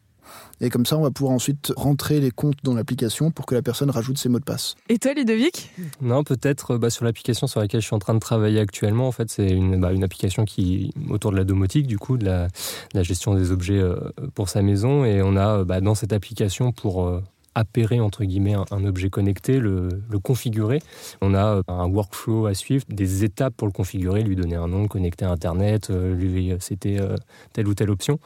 [0.60, 3.62] Et comme ça, on va pouvoir ensuite rentrer les comptes dans l'application pour que la
[3.62, 4.76] personne rajoute ses mots de passe.
[4.88, 5.70] Et toi, Ludovic?
[6.00, 9.08] Non, peut-être bah, sur l'application sur laquelle je suis en train de travailler actuellement.
[9.08, 12.24] En fait, c'est une, bah, une, application qui autour de la domotique, du coup, de
[12.24, 12.48] la,
[12.94, 13.96] la gestion des objets euh,
[14.34, 15.04] pour sa maison.
[15.04, 17.22] Et on a bah, dans cette application pour euh,
[17.54, 19.88] appairer entre guillemets un, objet connecté, le,
[20.22, 20.80] configurer.
[21.20, 24.68] On a euh, un workflow à suivre, des étapes pour le configurer, lui donner un
[24.68, 27.16] nom, connecter à Internet, euh, lui c'était euh,
[27.52, 28.18] telle ou telle option.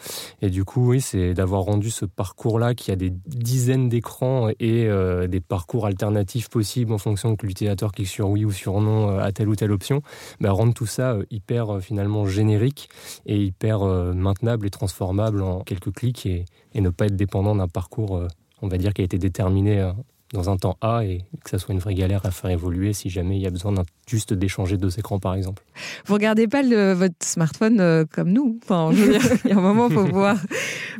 [0.42, 4.88] Et du coup, oui, c'est d'avoir rendu ce parcours-là qui a des dizaines d'écrans et
[5.28, 9.32] des parcours alternatifs possibles en fonction que l'utilisateur clique sur oui ou sur non à
[9.32, 10.02] telle ou telle option,
[10.40, 12.88] bah, rendre tout ça hyper finalement générique
[13.26, 13.80] et hyper
[14.14, 16.44] maintenable et transformable en quelques clics et
[16.80, 18.26] ne pas être dépendant d'un parcours
[18.66, 19.92] on va dire, qui a été déterminé euh,
[20.32, 23.10] dans un temps A et que ça soit une vraie galère à faire évoluer si
[23.10, 23.72] jamais il y a besoin
[24.08, 25.62] juste d'échanger deux écrans par exemple.
[26.06, 28.58] Vous regardez pas le, votre smartphone euh, comme nous.
[28.62, 30.36] Enfin, je veux dire, il y a un moment, il faut voir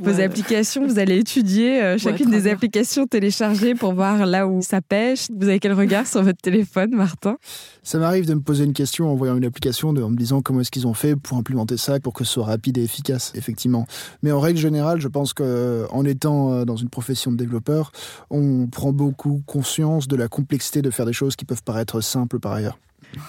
[0.01, 0.87] vos applications.
[0.87, 5.29] Vous allez étudier euh, chacune des applications téléchargées pour voir là où ça pêche.
[5.37, 7.37] Vous avez quel regard sur votre téléphone, Martin?
[7.83, 10.61] Ça m'arrive de me poser une question en voyant une application, en me disant comment
[10.61, 13.87] est-ce qu'ils ont fait pour implémenter ça pour que ce soit rapide et efficace, effectivement.
[14.23, 17.93] Mais en règle générale, je pense que en étant euh, dans une profession de développeur,
[18.31, 22.39] on prend beaucoup conscience de la complexité de faire des choses qui peuvent paraître simples
[22.39, 22.79] par ailleurs.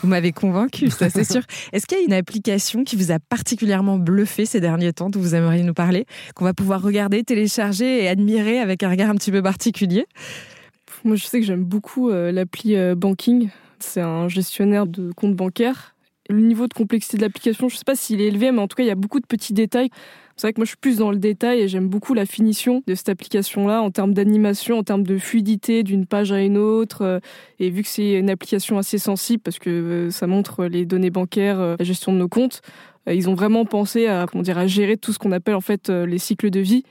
[0.01, 1.41] Vous m'avez convaincu, ça c'est sûr.
[1.73, 5.19] Est-ce qu'il y a une application qui vous a particulièrement bluffé ces derniers temps, dont
[5.19, 6.05] vous aimeriez nous parler,
[6.35, 10.05] qu'on va pouvoir regarder, télécharger et admirer avec un regard un petit peu particulier?
[11.03, 13.49] Moi, je sais que j'aime beaucoup euh, l'appli euh, Banking.
[13.79, 15.95] C'est un gestionnaire de comptes bancaires.
[16.29, 18.67] Le niveau de complexité de l'application, je ne sais pas s'il est élevé, mais en
[18.67, 19.89] tout cas, il y a beaucoup de petits détails.
[20.37, 22.83] C'est vrai que moi, je suis plus dans le détail et j'aime beaucoup la finition
[22.85, 27.01] de cette application-là en termes d'animation, en termes de fluidité d'une page à une autre.
[27.01, 27.19] Euh,
[27.59, 31.09] et vu que c'est une application assez sensible parce que euh, ça montre les données
[31.09, 32.61] bancaires, euh, la gestion de nos comptes,
[33.09, 36.17] ils ont vraiment pensé à, comment dire, gérer tout ce qu'on appelle en fait les
[36.17, 36.83] cycles de vie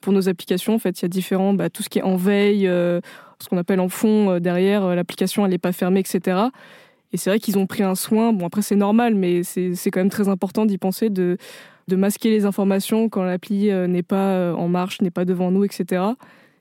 [0.00, 0.74] pour nos applications.
[0.74, 3.58] En fait, il y a différents, bah, tout ce qui est en veille, ce qu'on
[3.58, 6.48] appelle en fond derrière, l'application n'est pas fermée, etc.
[7.12, 8.32] Et c'est vrai qu'ils ont pris un soin.
[8.32, 11.38] Bon, après c'est normal, mais c'est quand même très important d'y penser de
[11.88, 15.50] de masquer les informations quand l'appli euh, n'est pas euh, en marche, n'est pas devant
[15.50, 16.02] nous, etc.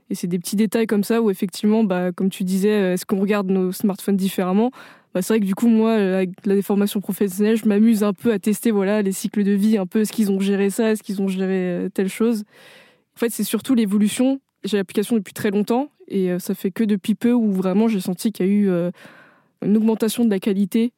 [0.10, 3.06] Et c'est des petits détails comme ça où effectivement, bah, comme tu disais, euh, est-ce
[3.06, 4.72] qu'on regarde nos smartphones différemment?
[5.14, 8.32] Bah, C'est vrai que du coup, moi, avec la déformation professionnelle, je m'amuse un peu
[8.32, 11.04] à tester voilà, les cycles de vie, un peu est-ce qu'ils ont géré ça, est-ce
[11.04, 12.44] qu'ils ont géré telle chose?
[13.16, 14.40] En fait, c'est surtout l'évolution.
[14.64, 18.32] J'ai l'application depuis très longtemps et ça fait que depuis peu où vraiment j'ai senti
[18.32, 18.70] qu'il y a eu
[19.64, 20.94] une augmentation de la qualité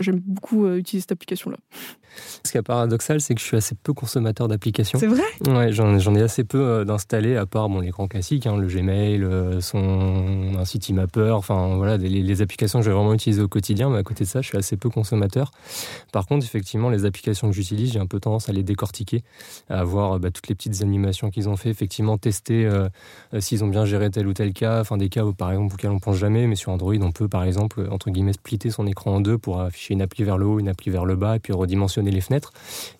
[0.00, 1.56] j'aime beaucoup euh, utiliser cette application-là.
[2.44, 4.98] Ce qui est paradoxal, c'est que je suis assez peu consommateur d'applications.
[4.98, 5.22] C'est vrai?
[5.46, 8.66] Ouais, j'en ai assez peu euh, d'installer, à part bon, les grands classiques, hein, le
[8.66, 13.48] Gmail, euh, son, un Citymapper, enfin voilà, les, applications que je vais vraiment utiliser au
[13.48, 15.52] quotidien, mais à côté de ça, je suis assez peu consommateur.
[16.12, 19.22] Par contre, effectivement, les applications que j'utilise, j'ai un peu tendance à les décortiquer,
[19.68, 22.68] à voir bah, toutes les petites animations qu'ils ont fait, effectivement tester
[23.38, 25.90] s'ils ont bien géré tel ou tel cas, enfin des cas où, par exemple auxquels
[25.90, 29.16] on pense jamais, mais sur Android, on peut par exemple, entre guillemets, splitter son écran
[29.16, 31.38] en deux pour afficher une appli vers le haut, une appli vers le bas, et
[31.38, 32.52] puis redimensionner les fenêtres.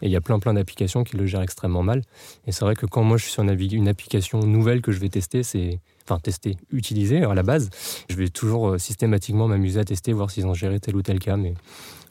[0.03, 2.03] Et il y a plein plein d'applications qui le gèrent extrêmement mal.
[2.47, 5.09] Et c'est vrai que quand moi je suis sur une, application nouvelle que je vais
[5.09, 7.71] tester, c'est enfin tester, utiliser à la base,
[8.11, 11.19] je vais toujours euh, systématiquement m'amuser à tester, voir s'ils ont géré tel ou tel
[11.19, 11.37] cas.
[11.37, 11.55] Mais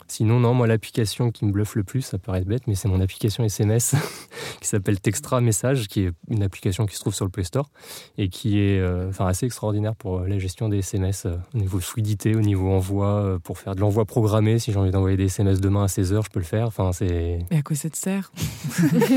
[0.08, 3.00] Sinon, non, moi, l'application qui me bluffe le plus, ça paraît bête, mais c'est mon
[3.00, 3.94] application SMS
[4.60, 7.70] qui s'appelle Textra Message, qui est une application qui se trouve sur le Play Store
[8.18, 11.58] et qui est euh, enfin, assez extraordinaire pour euh, la gestion des SMS euh, au
[11.58, 14.58] niveau fluidité, au niveau envoi, pour faire de l'envoi programmé.
[14.58, 16.66] Si j'ai envie d'envoyer des SMS demain à 16h, je peux le faire.
[16.66, 17.38] Enfin, c'est...
[17.50, 18.32] Et à quoi ça te sert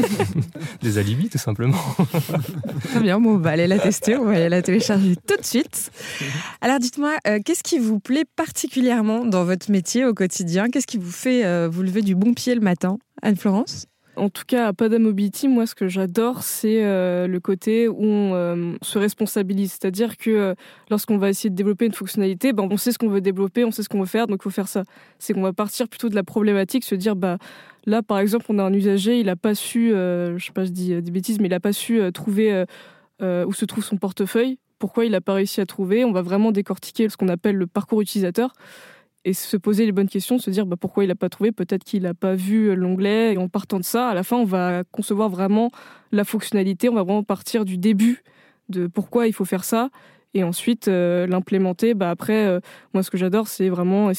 [0.81, 1.77] Des alibis, tout simplement.
[2.89, 5.45] Très bien, bon, on va aller la tester, on va aller la télécharger tout de
[5.45, 5.91] suite.
[6.61, 10.69] Alors, dites-moi, qu'est-ce qui vous plaît particulièrement dans votre métier au quotidien?
[10.77, 13.87] Qu'est-ce qui vous fait euh, vous lever du bon pied le matin, Anne-Florence?
[14.15, 18.03] En tout cas, à Pada Mobility, moi, ce que j'adore, c'est euh, le côté où
[18.03, 19.71] on euh, se responsabilise.
[19.71, 20.53] C'est-à-dire que
[20.91, 23.71] lorsqu'on va essayer de développer une fonctionnalité, ben, on sait ce qu'on veut développer, on
[23.71, 24.83] sait ce qu'on veut faire, donc il faut faire ça.
[25.17, 27.39] C'est qu'on va partir plutôt de la problématique, se dire, bah,
[27.87, 30.69] là, par exemple, on a un usager, il n'a pas su, je sais pas, je
[30.69, 32.65] dis des bêtises, mais il n'a pas su trouver
[33.19, 34.59] où se trouve son portefeuille.
[34.77, 36.05] Pourquoi il n'a pas réussi à trouver?
[36.05, 38.53] On va vraiment décortiquer ce qu'on appelle le parcours utilisateur
[39.27, 41.83] et se poser les bonnes questions, se dire bah, pourquoi il n'a pas trouvé, peut-être
[41.83, 43.33] qu'il n'a pas vu l'onglet.
[43.33, 45.69] Et en partant de ça, à la fin, on va concevoir vraiment
[46.13, 48.23] la fonctionnalité, on va vraiment partir du début
[48.69, 49.89] de pourquoi il faut faire ça.
[50.33, 52.59] Et ensuite, euh, l'implémenter, bah après, euh,
[52.93, 54.11] moi, ce que j'adore, c'est vraiment,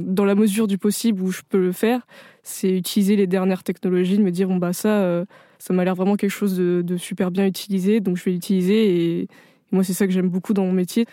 [0.00, 2.06] dans la mesure du possible où je peux le faire,
[2.42, 5.24] c'est utiliser les dernières technologies, de me dire, bon, bah ça, euh,
[5.58, 9.20] ça m'a l'air vraiment quelque chose de, super bien utilisé, donc je vais l'utiliser.
[9.20, 9.28] Et,
[9.72, 11.06] moi, c'est ça que j'aime beaucoup dans mon métier.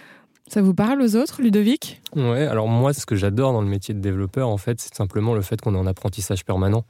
[0.52, 2.02] Ça vous parle aux autres, Ludovic?
[2.14, 5.34] Ouais, alors moi, ce que j'adore dans le métier de développeur, en fait, c'est simplement
[5.34, 6.84] le fait qu'on est en apprentissage permanent.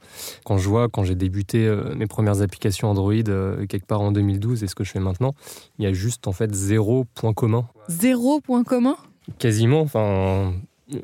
[0.44, 4.10] Quand je vois, quand j'ai débuté euh, mes premières applications Android euh, quelque part en
[4.10, 5.36] 2012 et ce que je fais maintenant,
[5.78, 7.68] il y a juste en fait zéro point commun.
[7.86, 8.96] Zéro point commun?
[9.38, 9.82] Quasiment.
[9.82, 10.54] Enfin,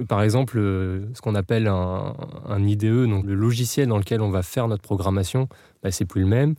[0.09, 2.15] par exemple, euh, ce qu'on appelle un,
[2.59, 5.49] IDE, donc le logiciel dans lequel on va faire notre programmation,
[5.83, 6.55] bah, c'est plus le même.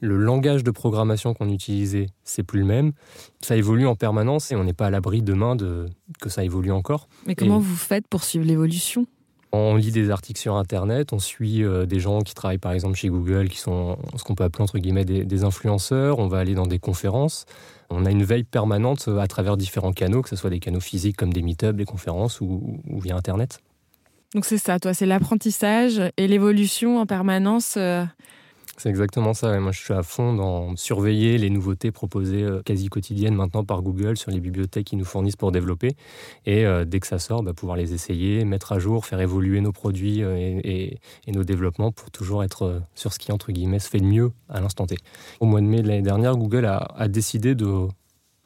[0.00, 2.92] Le langage de programmation qu'on utilisait, c'est plus le même.
[3.40, 5.86] Ça évolue en permanence et on n'est pas à l'abri demain de,
[6.20, 7.08] que ça évolue encore.
[7.26, 9.06] Mais comment vous faites pour suivre l'évolution?
[9.52, 12.94] On lit des articles sur Internet, on suit euh, des gens qui travaillent par exemple
[12.94, 16.54] chez Google, qui sont ce qu'on peut appeler entre guillemets des, influenceurs, on va aller
[16.54, 17.46] dans des conférences.
[17.90, 21.16] On a une veille permanente à travers différents canaux, que ce soit des canaux physiques
[21.16, 23.60] comme des meet des conférences ou, via Internet.
[24.34, 27.74] Donc c'est ça, toi, c'est l'apprentissage et l'évolution en permanence.
[27.76, 28.04] Euh,
[28.80, 29.60] C'est exactement ça.
[29.60, 33.82] Moi, je suis à fond dans surveiller les nouveautés proposées euh, quasi quotidiennes maintenant par
[33.82, 35.96] Google sur les bibliothèques qu'ils nous fournissent pour développer.
[36.46, 39.60] Et euh, dès que ça sort, bah, pouvoir les essayer, mettre à jour, faire évoluer
[39.60, 43.90] nos produits euh, et, nos développements pour toujours être sur ce qui, entre guillemets, se
[43.90, 44.96] fait de mieux à l'instant T.
[45.40, 47.86] Au mois de mai de l'année dernière, Google a décidé de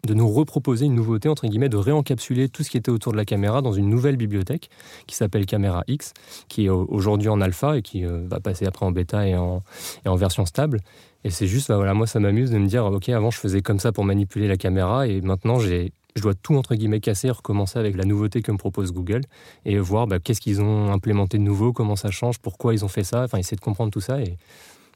[0.04, 3.16] de nous reproposer une nouveauté, entre guillemets, de réencapsuler tout ce qui était autour de
[3.16, 4.70] la caméra dans une nouvelle bibliothèque
[5.06, 6.12] qui s'appelle Camera X,
[6.48, 9.62] qui est aujourd'hui en alpha et qui euh, va passer après en bêta et en,
[10.06, 10.80] en version stable.
[11.24, 13.62] Et c'est juste, bah voilà, moi ça m'amuse de me dire, ok, avant je faisais
[13.62, 17.30] comme ça pour manipuler la caméra et maintenant j'ai je dois tout entre guillemets casser,
[17.30, 19.22] recommencer avec la nouveauté que me propose Google
[19.64, 22.88] et voir bah, qu'est-ce qu'ils ont implémenté de nouveau, comment ça change, pourquoi ils ont
[22.88, 24.36] fait ça, enfin essayer de comprendre tout ça et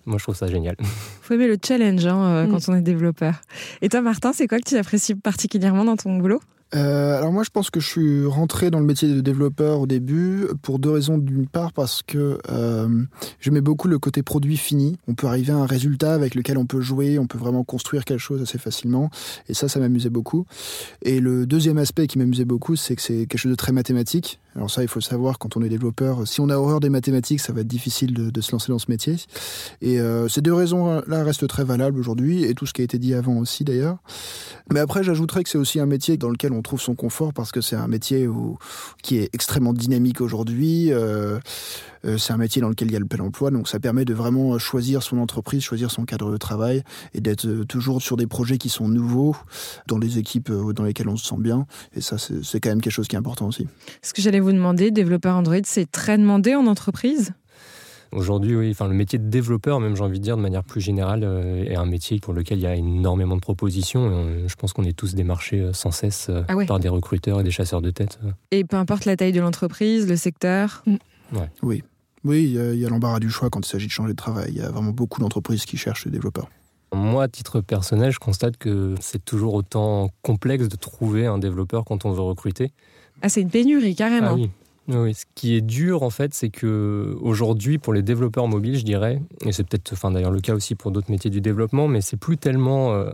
[0.09, 0.77] moi, je trouve ça génial.
[1.23, 2.51] faut aimer le challenge hein, euh, mm.
[2.51, 3.35] quand on est développeur.
[3.83, 6.41] Et toi, Martin, c'est quoi que tu apprécies particulièrement dans ton boulot?
[6.75, 9.87] Euh, alors moi je pense que je suis rentré dans le métier de développeur au
[9.87, 11.17] début pour deux raisons.
[11.17, 13.05] D'une part parce que euh,
[13.41, 14.99] j'aimais beaucoup le côté produit fini.
[15.09, 18.05] On peut arriver à un résultat avec lequel on peut jouer, on peut vraiment construire
[18.05, 19.09] quelque chose assez facilement.
[19.49, 20.45] Et ça, ça m'amusait beaucoup.
[21.03, 24.39] Et le deuxième aspect qui m'amusait beaucoup, c'est que c'est quelque chose de très mathématique.
[24.59, 26.27] Alors ça, il faut le savoir quand on est développeur.
[26.27, 28.91] Si on a horreur des mathématiques, ça va être difficile de, se lancer dans ce
[28.91, 29.15] métier.
[29.83, 32.99] Et euh, ces deux raisons-là restent très valables aujourd'hui, et tout ce qui a été
[32.99, 33.99] dit avant aussi d'ailleurs.
[34.73, 37.53] Mais après, j'ajouterais que c'est aussi un métier dans lequel on trouve son confort parce
[37.53, 38.29] que c'est un métier
[39.01, 40.93] qui est extrêmement dynamique aujourd'hui.
[40.93, 41.39] Euh,
[42.05, 44.05] euh, c'est un métier dans lequel il y a le plein emploi, donc ça permet
[44.05, 46.83] de vraiment choisir son entreprise, choisir son cadre de travail
[47.15, 49.37] et d'être toujours sur des projets qui sont nouveaux,
[49.87, 51.67] dans les équipes dans lesquelles on se sent bien.
[51.95, 53.67] Et ça, c'est quand même quelque chose qui est important aussi.
[54.03, 57.33] Ce que j'allais demander, développeur Android, c'est très demandé en entreprise
[58.13, 60.81] Aujourd'hui, oui, enfin, le métier de développeur, même j'ai envie de dire de manière plus
[60.81, 64.27] générale, euh, est un métier pour lequel il y a énormément de propositions.
[64.47, 67.45] je pense qu'on est tous démarchés euh, sans cesse euh, ah par des recruteurs et
[67.45, 68.19] des chasseurs de tête.
[68.51, 70.97] Et peu importe la taille de l'entreprise, le secteur mm.
[71.63, 71.83] Oui.
[72.25, 74.51] Oui, il y a, l'embarras du choix quand il s'agit de changer de travail.
[74.51, 76.49] Il y a vraiment beaucoup d'entreprises qui cherchent des développeurs.
[76.95, 81.85] Moi, à titre personnel, je constate que c'est toujours autant complexe de trouver un développeur
[81.85, 82.73] quand on veut recruter.
[83.23, 84.29] Ah, c'est une pénurie, carrément.
[84.31, 84.51] Ah oui.
[84.89, 88.85] Oui, ce qui est dur en fait, c'est que aujourd'hui pour les développeurs mobiles, je
[88.85, 92.01] dirais, et c'est peut-être, enfin d'ailleurs le cas aussi pour d'autres métiers du développement, mais
[92.01, 93.11] c'est plus tellement euh,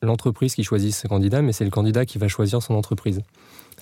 [0.00, 3.20] l'entreprise qui choisit ses candidats, mais c'est le candidat qui va choisir son entreprise.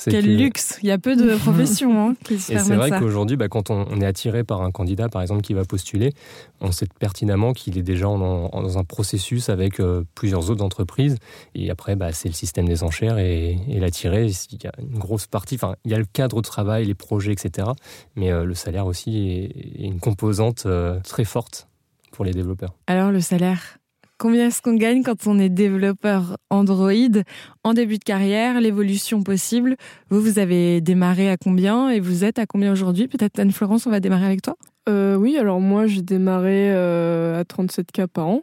[0.05, 3.37] Quel luxe Il y a peu de professions hein, qui se Et c'est vrai qu'aujourd'hui,
[3.37, 6.13] bah, quand on, est attiré par un candidat, par exemple, qui va postuler,
[6.61, 11.17] on sait pertinemment qu'il est déjà dans un processus avec euh, plusieurs autres entreprises.
[11.55, 14.27] Et après, bah, c'est le système des enchères et, l'attirer.
[14.51, 16.95] Il y a une grosse partie, enfin, il y a le cadre de travail, les
[16.95, 17.69] projets, etc.
[18.17, 21.69] Mais euh, le salaire aussi est, une composante euh, très forte
[22.13, 22.75] pour les développeurs.
[22.87, 23.80] Alors, le salaire
[24.21, 26.93] Combien est-ce qu'on gagne quand on est développeur Android
[27.65, 29.77] en début de carrière, l'évolution possible
[30.11, 33.09] Vous, vous avez démarré à combien et vous êtes à combien aujourd'hui?
[33.09, 34.59] Peut-être Anne-Florence, on va démarrer avec toi
[34.91, 38.43] euh, Oui, alors moi j'ai démarré euh, à 37K par an.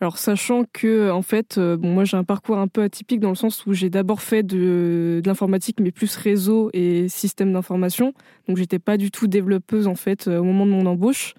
[0.00, 3.28] Alors sachant que en fait, euh, bon, moi j'ai un parcours un peu atypique dans
[3.28, 8.12] le sens où j'ai d'abord fait de, de l'informatique, mais plus réseau et système d'information.
[8.48, 11.34] Donc j'étais pas du tout développeuse en fait au moment de mon embauche.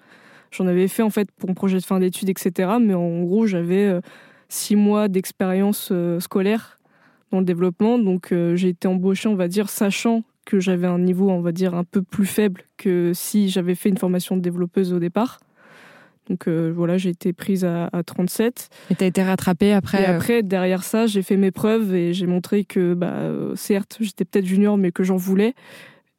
[0.50, 2.72] J'en avais fait en fait pour mon projet de fin d'études, etc.
[2.80, 4.00] Mais en gros, j'avais euh,
[4.48, 6.78] six mois d'expérience euh, scolaire
[7.30, 7.98] dans le développement.
[7.98, 11.52] Donc euh, j'ai été embauchée, on va dire, sachant que j'avais un niveau, on va
[11.52, 15.40] dire, un peu plus faible que si j'avais fait une formation de développeuse au départ.
[16.30, 18.68] Donc voilà, j'ai été prise à, 37.
[18.90, 22.12] Et tu as été rattrapée après Et après, derrière ça, j'ai fait mes preuves et
[22.12, 25.54] j'ai montré que, bah, certes, j'étais peut-être junior, mais que j'en voulais.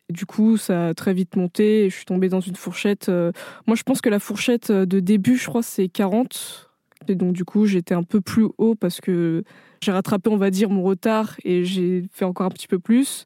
[0.09, 3.09] Du coup, ça a très vite monté et je suis tombée dans une fourchette.
[3.09, 3.31] Euh,
[3.67, 6.69] moi, je pense que la fourchette euh, de début, je crois, c'est 40.
[7.07, 9.43] Et donc, du coup, j'étais un peu plus haut parce que
[9.81, 13.25] j'ai rattrapé, on va dire, mon retard et j'ai fait encore un petit peu plus.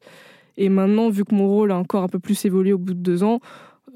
[0.58, 3.00] Et maintenant, vu que mon rôle a encore un peu plus évolué au bout de
[3.00, 3.40] deux ans,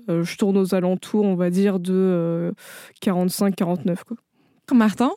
[0.09, 2.55] euh, je tourne aux alentours, on va dire, de
[3.03, 3.99] 45-49.
[4.75, 5.11] Martin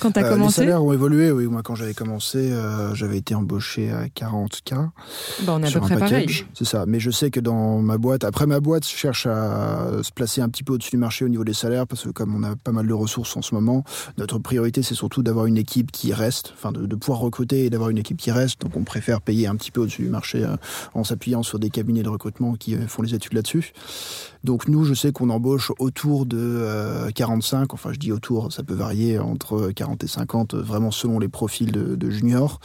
[0.00, 1.46] quand tu as commencé Les salaires ont évolué, oui.
[1.46, 4.90] Moi, quand j'avais commencé, euh, j'avais été embauché à 40K.
[5.42, 6.44] Bah, on est à peu près pareil.
[6.54, 6.84] C'est ça.
[6.86, 10.48] Mais je sais que dans ma boîte, après ma boîte cherche à se placer un
[10.48, 12.72] petit peu au-dessus du marché au niveau des salaires, parce que comme on a pas
[12.72, 13.84] mal de ressources en ce moment,
[14.18, 17.70] notre priorité, c'est surtout d'avoir une équipe qui reste, enfin de, de pouvoir recruter et
[17.70, 18.60] d'avoir une équipe qui reste.
[18.60, 20.56] Donc on préfère payer un petit peu au-dessus du marché euh,
[20.94, 23.72] en s'appuyant sur des cabinets de recrutement qui euh, font les études là-dessus.
[24.42, 28.74] Donc nous, je sais qu'on embauche autour de 45, enfin je dis autour, ça peut
[28.74, 32.60] varier entre 40 et 50, vraiment selon les profils de, de juniors.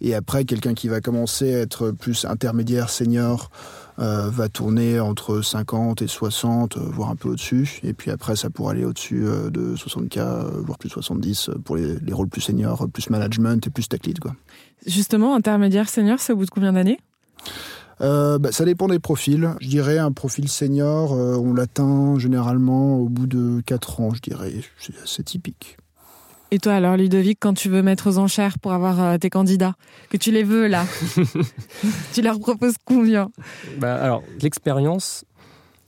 [0.00, 3.50] Et après, quelqu'un qui va commencer à être plus intermédiaire, senior,
[3.98, 7.80] euh, va tourner entre 50 et 60, euh, voire un peu au-dessus.
[7.82, 11.98] Et puis après, ça pourra aller au-dessus euh, de 60K, voire plus 70 pour les,
[12.00, 14.18] les, rôles plus seniors, plus management et plus tech lead.
[14.18, 14.34] Quoi.
[14.86, 16.98] Justement, intermédiaire, senior, c'est au bout de combien d'années?
[18.00, 19.50] Euh, bah, Ça dépend des profils.
[19.60, 24.20] Je dirais un profil senior, euh, on l'atteint généralement au bout de 4 ans, je
[24.20, 24.52] dirais.
[24.78, 25.76] C'est assez typique.
[26.52, 29.74] Et toi alors Ludovic, quand tu veux mettre aux enchères pour avoir euh, tes candidats,
[30.10, 30.86] que tu les veux là,
[32.12, 33.30] tu leur proposes combien?
[33.78, 35.24] Bah, Alors l'expérience,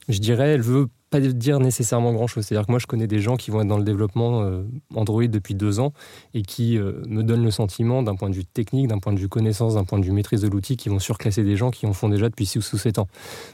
[0.09, 2.45] je dirais, elle veut pas dire nécessairement grand-chose.
[2.45, 4.63] C'est-à-dire que moi, je connais des gens qui vont être dans le développement euh,
[4.95, 5.91] Android depuis deux ans
[6.33, 9.19] et qui euh, me donnent le sentiment, d'un point de vue technique, d'un point de
[9.19, 11.87] vue connaissance, d'un point de vue maîtrise de l'outil, qui vont surclasser des gens qui
[11.87, 13.07] en font déjà depuis 6 ou 7 ans.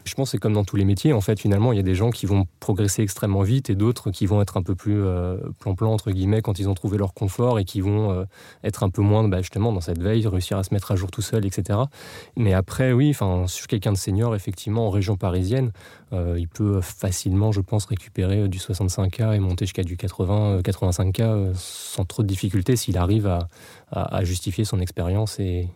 [0.04, 1.14] Je pense que c'est comme dans tous les métiers.
[1.14, 4.12] En fait, finalement, il y a des gens qui vont progresser extrêmement vite et d'autres
[4.12, 7.14] qui vont être un peu plus euh, plan-plan, entre guillemets, quand ils ont trouvé leur
[7.14, 8.26] confort et qui vont
[8.64, 11.12] être un peu moins bah, justement dans cette veille, réussir à se mettre à jour
[11.12, 11.80] tout seul, etc.
[12.38, 15.72] Mais après, oui, enfin, sur quelqu'un de senior, effectivement, en région parisienne,
[16.12, 21.22] il peut facilement, je pense, récupérer euh, du 65K et monter jusqu'à du 80, 85K
[21.22, 23.28] euh, euh, sans trop de difficultés s'il arrive
[23.92, 25.70] à, justifier son expérience et,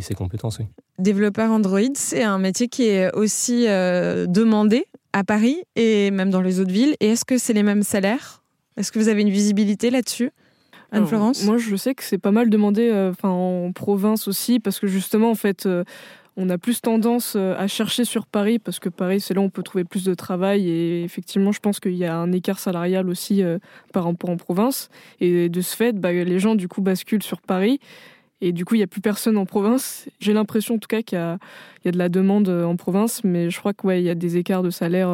[0.00, 0.58] ses compétences.
[0.98, 6.60] Développeur Android, c'est un métier qui est aussi demandé à Paris et même dans les
[6.60, 6.96] autres villes.
[7.00, 8.42] Et est-ce que c'est les mêmes salaires?
[8.76, 10.30] Est-ce que vous avez une visibilité là-dessus?
[10.92, 11.44] Anne-Florence?
[11.44, 15.36] Moi, je sais que c'est pas mal demandé en province aussi, parce que justement, en
[15.36, 15.68] fait,
[16.36, 19.44] on a plus tendance euh, à chercher sur Paris parce que Paris, c'est là où
[19.44, 22.58] on peut trouver plus de travail et effectivement, je pense qu'il y a un écart
[22.58, 23.58] salarial aussi euh,
[23.92, 24.90] par rapport en province.
[25.20, 27.80] Et de ce fait, bah, les gens du coup basculent sur Paris
[28.40, 30.08] et du coup, il n'y a plus personne en province.
[30.18, 31.38] J'ai l'impression en tout cas qu'il y, a,
[31.84, 34.62] de la demande euh, en province, mais je crois qu'il ouais, y a des écarts
[34.62, 35.10] de salaire.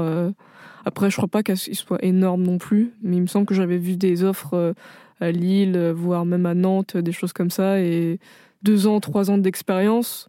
[0.85, 3.79] Après, je crois pas qu'ils soient énormes non plus, mais il me semble que j'avais
[3.79, 4.75] vu des offres
[5.21, 8.21] à Lille, voire même à Nantes, des choses comme ça, et
[8.63, 10.29] deux ans, trois ans d'expérience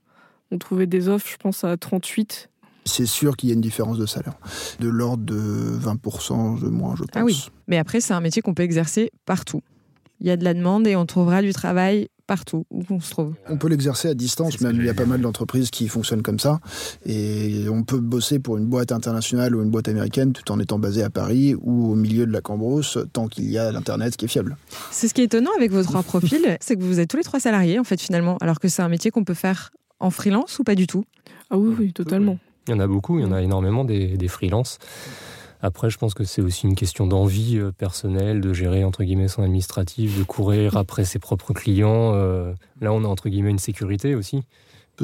[0.51, 2.49] on trouvait des offres, je pense, à 38.
[2.85, 4.35] C'est sûr qu'il y a une différence de salaire,
[4.79, 7.09] de l'ordre de 20% de moins, je pense.
[7.15, 9.61] Ah oui, mais après, c'est un métier qu'on peut exercer partout.
[10.19, 13.09] Il y a de la demande et on trouvera du travail partout où on se
[13.11, 13.33] trouve.
[13.47, 16.39] On peut l'exercer à distance, même il y a pas mal d'entreprises qui fonctionnent comme
[16.39, 16.59] ça.
[17.05, 20.77] Et on peut bosser pour une boîte internationale ou une boîte américaine tout en étant
[20.77, 24.25] basé à Paris ou au milieu de la Cambrousse, tant qu'il y a l'Internet qui
[24.25, 24.57] est fiable.
[24.91, 27.23] C'est ce qui est étonnant avec vos trois profils, c'est que vous êtes tous les
[27.23, 30.59] trois salariés, en fait, finalement, alors que c'est un métier qu'on peut faire en freelance
[30.59, 31.05] ou pas du tout?
[31.49, 32.37] Ah oui, oui, totalement.
[32.67, 34.79] Il y en a beaucoup, il y en a énormément des, des freelances.
[35.61, 39.27] Après, je pense que c'est aussi une question d'envie euh, personnelle, de gérer entre guillemets
[39.27, 42.13] son administratif, de courir après ses propres clients.
[42.13, 44.43] Euh, là, on a entre guillemets une sécurité aussi.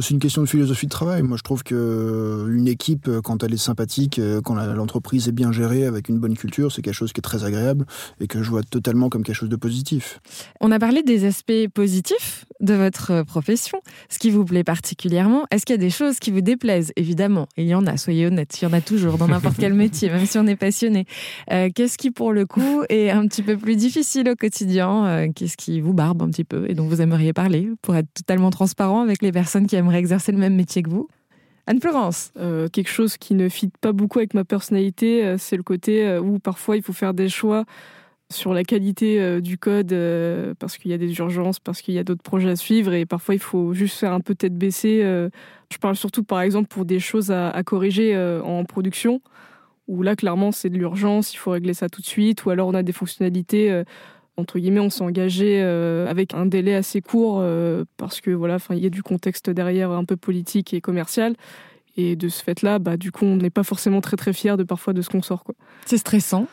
[0.02, 1.22] C'est une question de philosophie de travail.
[1.22, 5.28] Moi, je trouve que euh, une équipe, euh, quand elle est sympathique, euh, quand l'entreprise
[5.28, 7.86] est bien gérée avec une bonne culture, c'est quelque chose qui est très agréable
[8.20, 10.20] et que je vois totalement comme quelque chose de positif.
[10.62, 15.46] On a parlé des aspects positifs de votre profession, ce qui vous plaît particulièrement.
[15.52, 16.92] Est-ce qu'il y a des choses qui vous déplaisent?
[16.96, 19.76] Évidemment, il y en a, soyez honnête, il y en a toujours dans n'importe quel
[19.76, 21.06] métier, même si on est passionné.
[21.50, 25.82] Qu'est-ce qui, pour le coup, est un petit peu plus difficile au quotidien Qu'est-ce qui
[25.82, 27.70] vous barbe un petit peu et dont vous aimeriez parler?
[27.84, 31.08] Pour être totalement transparent avec les personnes qui aimerait exercer le même métier que vous
[31.68, 35.64] Anne-Florence euh, Quelque chose qui ne fit pas beaucoup avec ma personnalité, euh, c'est le
[35.64, 37.66] côté euh, où parfois il faut faire des choix
[38.32, 39.96] sur la qualité du code
[40.58, 43.06] parce qu'il y a des urgences, parce qu'il y a d'autres projets à suivre et
[43.06, 45.02] parfois il faut juste faire un peu tête baissée.
[45.72, 49.22] je parle surtout par exemple pour des choses à corriger en production
[49.88, 52.70] où là clairement c'est de l'urgence, il faut régler ça tout de suite ou alors
[52.70, 53.84] on a des fonctionnalités
[54.38, 58.56] entre guillemets, on s'est engagé euh, avec un délai assez court euh, parce que voilà,
[58.56, 61.36] enfin, il y a du contexte derrière un peu politique et commercial.
[61.96, 64.64] Et de ce fait-là, bah, du coup, on n'est pas forcément très très fier de
[64.64, 65.44] parfois de ce qu'on sort.
[65.44, 65.54] Quoi.
[65.86, 66.48] C'est stressant.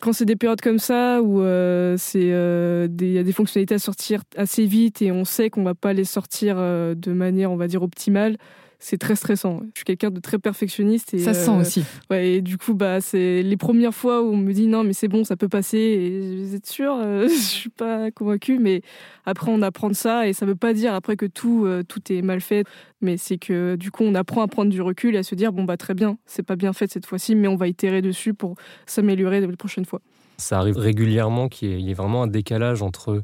[0.00, 3.78] Quand c'est des périodes comme ça où euh, c'est il y a des fonctionnalités à
[3.78, 7.66] sortir assez vite et on sait qu'on va pas les sortir de manière, on va
[7.66, 8.36] dire, optimale,
[8.78, 9.62] c'est très stressant.
[9.74, 11.14] Je suis quelqu'un de très perfectionniste.
[11.14, 11.84] Et, ça se sent euh, aussi.
[12.10, 14.92] Ouais, et du coup, bah, c'est les premières fois où on me dit non, mais
[14.92, 15.78] c'est bon, ça peut passer.
[15.78, 18.82] Et vous êtes sûr euh, Je suis pas convaincue, mais
[19.24, 20.28] après, on apprend de ça.
[20.28, 22.64] Et ça veut pas dire après que tout, euh, tout est mal fait,
[23.00, 25.52] mais c'est que du coup, on apprend à prendre du recul et à se dire
[25.52, 28.34] bon, bah, très bien, c'est pas bien fait cette fois-ci, mais on va itérer dessus
[28.34, 28.56] pour
[28.86, 30.00] s'améliorer la prochaine fois.
[30.38, 33.22] Ça arrive régulièrement qu'il y ait vraiment un décalage entre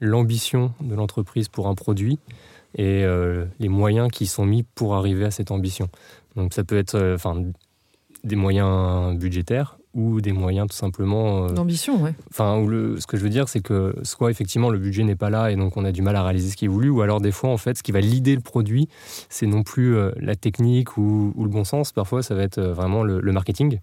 [0.00, 2.18] l'ambition de l'entreprise pour un produit
[2.74, 5.88] et euh, les moyens qui sont mis pour arriver à cette ambition.
[6.36, 7.42] Donc ça peut être euh, enfin
[8.22, 12.14] des moyens budgétaires ou des moyens tout simplement euh, d'ambition ouais.
[12.30, 15.50] Enfin ce que je veux dire c'est que soit effectivement le budget n'est pas là
[15.50, 17.32] et donc on a du mal à réaliser ce qui est voulu ou alors des
[17.32, 18.88] fois en fait ce qui va lider le produit
[19.30, 23.20] c'est non plus la technique ou, le bon sens parfois ça va être vraiment le,
[23.20, 23.80] le, marketing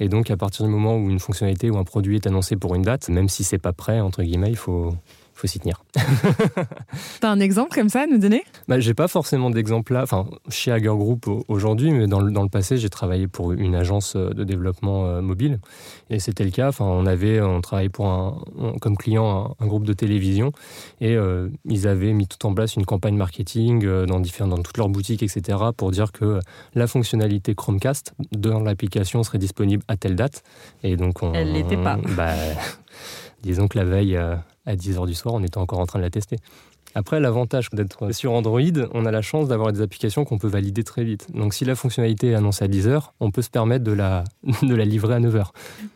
[0.00, 2.74] et donc à partir du moment où une fonctionnalité ou un produit est annoncé pour
[2.74, 4.94] une date même si c'est pas prêt entre guillemets il faut
[5.34, 5.82] faut s'y tenir.
[7.20, 8.44] T'as un exemple comme ça à nous donner?
[8.68, 12.42] Bah, J'ai pas forcément d'exemple là, enfin, chez Hager Group aujourd'hui, mais dans le, dans
[12.42, 15.58] le, passé, j'ai travaillé pour une agence de développement mobile.
[16.10, 16.68] Et c'était le cas.
[16.68, 18.42] Enfin, on avait, on travaillait pour un,
[18.80, 20.52] comme client un, groupe de télévision
[21.00, 21.16] et
[21.64, 25.22] ils avaient mis tout en place une campagne marketing dans, différents, dans toutes leurs boutiques,
[25.22, 26.40] etc., pour dire que
[26.74, 30.42] la fonctionnalité Chromecast dans l'application serait disponible à telle date.
[30.82, 31.98] Et donc, on, elle l'était pas.
[32.16, 32.34] Bah,
[33.42, 34.36] disons que la veille, euh,
[34.66, 36.36] à 10h du soir, on était encore en train de la tester.
[36.94, 38.60] Après, l'avantage d'être sur Android,
[38.92, 41.28] on a la chance d'avoir des applications qu'on peut valider très vite.
[41.34, 44.24] Donc, si la fonctionnalité est annoncée à 10h, on peut se permettre de la,
[44.62, 45.46] de la livrer à 9h.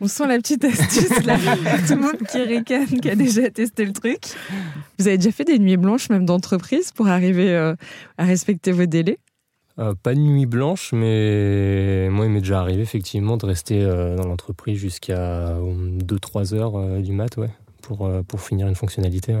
[0.01, 1.37] On sent la petite astuce là.
[1.87, 4.21] Tout le monde qui ricane, qui a déjà testé le truc.
[4.97, 7.75] Vous avez déjà fait des nuits blanches, même d'entreprise, pour arriver euh,
[8.17, 9.19] à respecter vos délais?
[9.79, 14.15] Euh, pas de nuit blanche, mais moi, il m'est déjà arrivé effectivement de rester euh,
[14.15, 17.51] dans l'entreprise jusqu'à 2-3 heures euh, du mat, ouais
[17.87, 19.33] pour, euh, pour finir une fonctionnalité.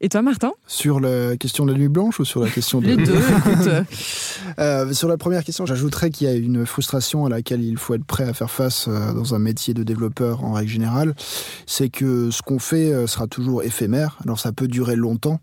[0.00, 0.52] Et toi, Martin?
[0.66, 2.86] Sur la question de la nuit blanche ou sur la question de...
[2.88, 3.14] Les deux,
[4.58, 7.94] euh, sur la première question, j'ajouterais qu'il y a une frustration à laquelle il faut
[7.94, 11.14] être prêt à faire face euh, dans un métier de développeur en règle générale.
[11.66, 14.18] C'est que ce qu'on fait sera toujours éphémère.
[14.24, 15.38] Alors ça peut durer longtemps,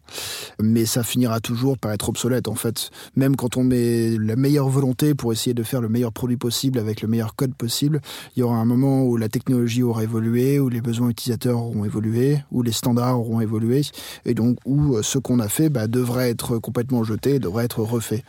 [0.62, 2.92] mais ça finira toujours par être obsolète en fait.
[3.16, 6.78] Même quand on met la meilleure volonté pour essayer de faire le meilleur produit possible
[6.78, 8.02] avec le meilleur code possible,
[8.36, 11.86] il y aura un moment où la technologie aura évolué, où les besoins utilisateurs auront
[11.86, 13.82] évolué, où les standards auront évolué
[14.26, 17.82] et donc où euh, ce qu'on a fait bah, devrait être complètement jeté, devrait être
[17.82, 18.24] refait.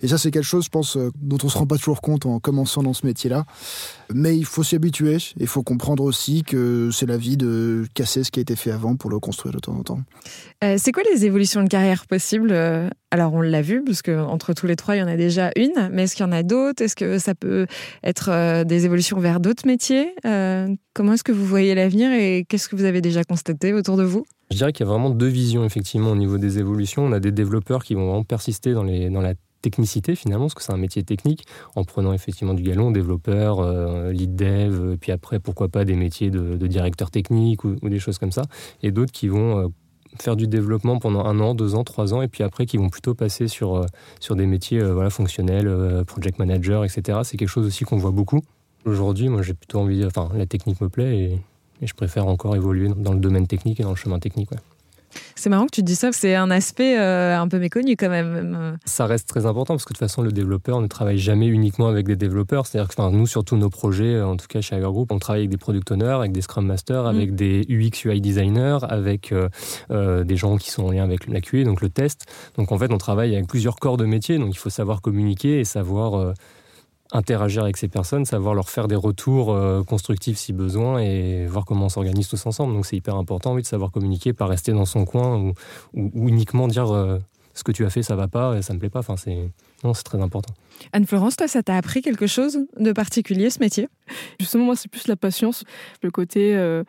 [0.00, 2.26] Et ça, c'est quelque chose, je pense, euh, dont on se rend pas toujours compte
[2.26, 3.44] en commençant dans ce métier-là.
[4.14, 5.18] Mais il faut s'y habituer.
[5.38, 8.70] Il faut comprendre aussi que c'est la vie de casser ce qui a été fait
[8.70, 10.00] avant pour le construire de temps en temps.
[10.64, 12.52] Euh, c'est quoi les évolutions de carrière possibles
[13.10, 15.90] Alors, on l'a vu, parce qu'entre tous les trois, il y en a déjà une.
[15.92, 16.82] Mais est-ce qu'il y en a d'autres?
[16.82, 17.66] Est-ce que ça peut
[18.04, 20.14] être des évolutions vers d'autres métiers?
[20.22, 24.02] Comment est-ce que vous voyez l'avenir et qu'est-ce que vous avez déjà constaté autour de
[24.02, 24.24] vous?
[24.50, 27.04] Je dirais qu'il y a vraiment deux visions, effectivement, au niveau des évolutions.
[27.04, 29.34] On a des développeurs qui vont vraiment persister dans, les, dans la
[29.66, 31.44] technicité finalement, parce que c'est un métier technique,
[31.74, 36.30] en prenant effectivement du galon, développeur, euh, lead dev, puis après pourquoi pas des métiers
[36.30, 38.42] de, directeur technique ou, des choses comme ça,
[38.84, 39.66] et d'autres qui vont euh,
[40.20, 42.90] faire du développement pendant un an, deux ans, trois ans, et puis après qui vont
[42.90, 43.86] plutôt passer sur, euh,
[44.20, 45.68] sur des métiers voilà, fonctionnels,
[46.06, 47.18] project manager, etc.
[47.24, 48.42] C'est quelque chose aussi qu'on voit beaucoup.
[48.84, 51.40] Aujourd'hui, moi j'ai plutôt envie, enfin la technique me plaît et,
[51.82, 54.48] je préfère encore évoluer dans le domaine technique et dans le chemin technique.
[55.38, 58.78] C'est marrant que tu dis ça, c'est un aspect euh, un peu méconnu quand même.
[58.86, 61.88] Ça reste très important parce que de toute façon, le développeur ne travaille jamais uniquement
[61.88, 62.66] avec des développeurs.
[62.66, 65.42] C'est-à-dire que nous, sur tous nos projets, euh, en tout cas chez Group, on travaille
[65.42, 67.06] avec des product owners, avec des scrum masters, mm.
[67.06, 71.42] avec des UX UI designers, avec euh, des gens qui sont en lien avec la
[71.42, 72.24] QA, donc le test.
[72.56, 75.60] Donc en fait, on travaille avec plusieurs corps de métier, donc il faut savoir communiquer
[75.60, 76.32] et savoir
[77.16, 81.64] interagir avec ces personnes, savoir leur faire des retours euh, constructifs si besoin et voir
[81.64, 82.74] comment on s'organise tous ensemble.
[82.74, 85.52] Donc c'est hyper important oui, de savoir communiquer, pas rester dans son coin ou,
[85.94, 87.18] uniquement dire euh,
[87.54, 89.00] ce que tu as fait ça va pas, ça me plaît pas.
[89.00, 89.50] Enfin c'est
[89.82, 90.54] non c'est très important.
[90.92, 93.88] Anne-Florence, toi, ça t'a appris quelque chose de particulier ce métier?
[94.38, 95.64] Justement, moi, c'est plus la patience,
[96.02, 96.54] le côté.
[96.54, 96.84] Euh,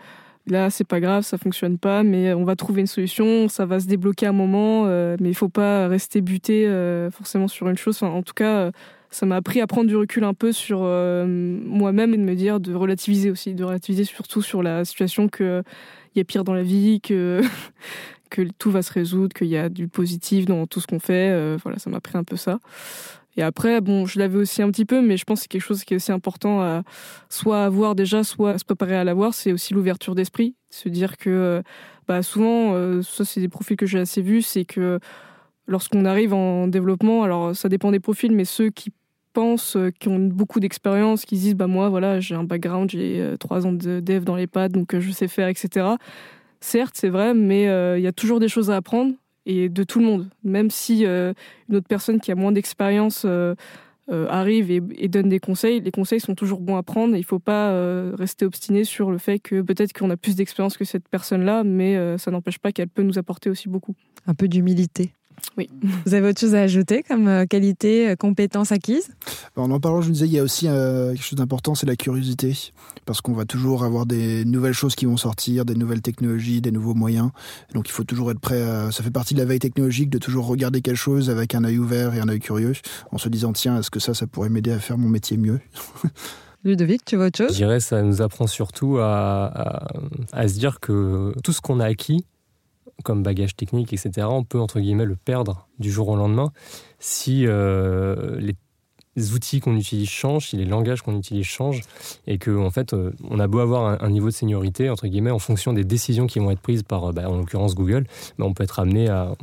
[0.45, 3.79] là, c'est pas grave, ça fonctionne pas, mais on va trouver une solution, ça va
[3.79, 6.69] se débloquer un moment, mais il faut pas rester buté
[7.11, 7.97] forcément sur une chose.
[7.97, 8.71] Enfin, en tout cas,
[9.17, 12.35] ça m'a appris à prendre du recul un peu sur euh, moi-même et de me
[12.35, 15.63] dire de relativiser aussi, de relativiser surtout sur la situation que
[16.13, 17.41] il y a pire dans la vie, que
[18.59, 21.31] tout va se résoudre, qu'il y a du positif dans tout ce qu'on fait.
[21.31, 22.59] Euh, voilà, ça m'a appris un peu ça.
[23.37, 25.61] Et après, bon, je l'avais aussi un petit peu, mais je pense que c'est quelque
[25.61, 26.83] chose qui est aussi important à
[27.29, 29.33] soit avoir déjà, soit se préparer à l'avoir.
[29.33, 31.63] C'est aussi l'ouverture d'esprit, se dire que,
[32.07, 34.99] bah, souvent, euh, ça c'est des profils que j'ai assez vus, c'est que
[35.67, 38.91] lorsqu'on arrive en développement, alors ça dépend des profils, mais ceux qui
[39.37, 43.37] euh, qui ont beaucoup d'expérience, qui disent bah moi voilà j'ai un background, j'ai euh,
[43.37, 45.87] trois ans de dev dans les pads, donc euh, je sais faire, etc.
[46.59, 47.63] Certes c'est vrai, mais
[47.97, 49.13] il y a toujours des choses à apprendre
[49.45, 50.29] et de tout le monde.
[50.43, 53.27] Même si une autre personne qui a moins d'expérience
[54.09, 57.15] arrive et, donne des conseils, les conseils sont toujours bons à prendre.
[57.15, 57.71] Il ne faut pas
[58.17, 62.17] rester obstiné sur le fait que peut-être qu'on a plus d'expérience que cette personne-là, mais
[62.17, 63.93] ça n'empêche pas qu'elle peut nous apporter aussi beaucoup.
[64.25, 65.11] Un peu d'humilité.
[65.57, 65.69] Oui.
[66.05, 69.09] Vous avez autre chose à ajouter comme euh, qualité, euh, compétence acquise?
[69.55, 71.87] En en parlant, je me disais, il y a aussi euh, quelque chose d'important, c'est
[71.87, 72.55] la curiosité.
[73.05, 76.71] Parce qu'on va toujours avoir des nouvelles choses qui vont sortir, des nouvelles technologies, des
[76.71, 77.31] nouveaux moyens.
[77.73, 78.61] Donc il faut toujours être prêt.
[78.91, 81.79] ça fait partie de la veille technologique de toujours regarder quelque chose avec un œil
[81.79, 82.73] ouvert et un œil curieux,
[83.11, 85.59] en se disant, tiens, est-ce que ça, ça pourrait m'aider à faire mon métier mieux?
[86.63, 87.51] Ludovic, tu vois autre chose?
[87.51, 89.87] Je dirais ça nous apprend surtout à,
[90.33, 92.25] à se dire que tout ce qu'on a acquis,
[93.03, 96.51] comme bagage technique, etc., on peut, entre guillemets, le perdre du jour au lendemain
[96.99, 98.55] si euh, les,
[99.33, 101.81] outils qu'on utilise changent, si les langages qu'on utilise changent,
[102.27, 105.31] et que en fait, euh, on a beau avoir un, niveau de seniorité entre guillemets
[105.31, 108.05] en fonction des décisions qui vont être prises par, bah, en l'occurrence Google,
[108.37, 109.33] bah, on peut être amené à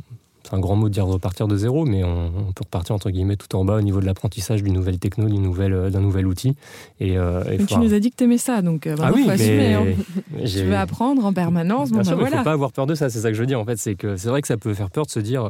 [0.45, 3.35] c'est un grand mot de dire repartir de zéro, mais on, peut repartir entre guillemets
[3.35, 6.27] tout en bas au niveau de l'apprentissage d'une nouvelle techno, d'une nouvelle, euh, d'un nouvel
[6.27, 6.55] outil.
[6.99, 7.17] Et,
[7.67, 9.73] tu nous as dit que tu aimais ça, donc ah oui, faut assumer.
[9.73, 9.85] Hein.
[10.45, 11.89] Tu veux apprendre en permanence.
[11.89, 13.09] Bien bon, sûr, bah, il ne faut pas avoir peur de ça.
[13.09, 13.59] C'est ça que je veux dire.
[13.59, 15.49] En fait, c'est que c'est vrai que ça peut faire peur de se dire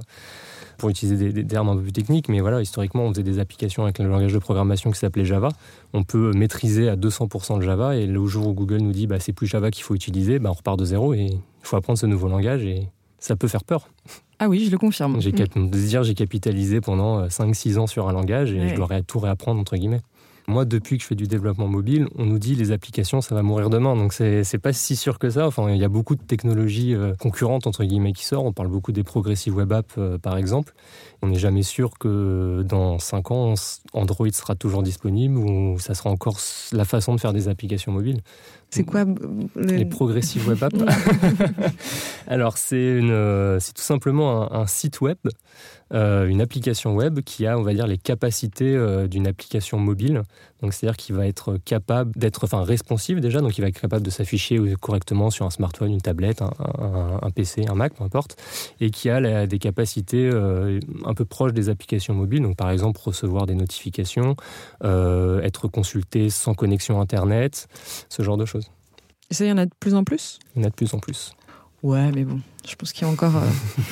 [0.77, 3.83] pour utiliser des, termes un peu plus techniques, mais voilà, historiquement, on faisait des applications
[3.83, 5.49] avec le langage de programmation qui s'appelait Java.
[5.93, 9.19] On peut maîtriser à 200% le Java, et le jour où Google nous dit bah,
[9.19, 11.97] c'est plus Java qu'il faut utiliser, bah, on repart de zéro et il faut apprendre
[11.97, 12.89] ce nouveau langage, et
[13.19, 13.89] ça peut faire peur.
[14.39, 15.21] Ah oui, je le confirme.
[15.21, 15.69] J'ai mm.
[15.69, 19.59] dire j'ai capitalisé pendant 5-6 euh, ans sur un langage et je dois tout réapprendre,
[19.59, 20.01] entre guillemets.
[20.47, 23.41] Moi, depuis que je fais du développement mobile, on nous dit les applications, ça va
[23.41, 23.95] mourir demain.
[23.95, 25.47] Donc, c'est pas si sûr que ça.
[25.47, 28.45] Enfin, il y a beaucoup de technologies euh, concurrentes, entre guillemets, qui sortent.
[28.45, 30.75] On parle beaucoup des progressive web apps, euh, par exemple.
[31.23, 33.53] On n'est jamais sûr que dans 5 ans,
[33.93, 36.37] Android sera toujours disponible ou ça sera encore
[36.71, 38.21] la façon de faire des applications mobiles.
[38.69, 39.05] C'est quoi
[39.55, 40.75] Les progressive web apps
[42.27, 45.17] Alors, c'est tout simplement un site web
[45.93, 50.23] euh, une application web qui a, on va dire, les capacités euh, d'une application mobile.
[50.65, 54.03] Donc, c'est-à-dire qu'il va être capable d'être, enfin, responsive déjà, donc il va être capable
[54.03, 58.35] de s'afficher correctement sur un smartphone, une tablette, un, PC, un Mac, peu importe,
[58.79, 62.41] et qui a des capacités euh, un peu proches des applications mobiles.
[62.41, 64.35] Donc, par exemple, recevoir des notifications,
[64.81, 67.67] être consulté sans connexion Internet,
[68.09, 68.71] ce genre de choses.
[69.29, 70.39] Et ça, il y en a de plus en plus?
[70.55, 71.33] Il y en a de plus en plus.
[71.83, 73.83] Ouais, mais bon, je pense qu'il y a encore vous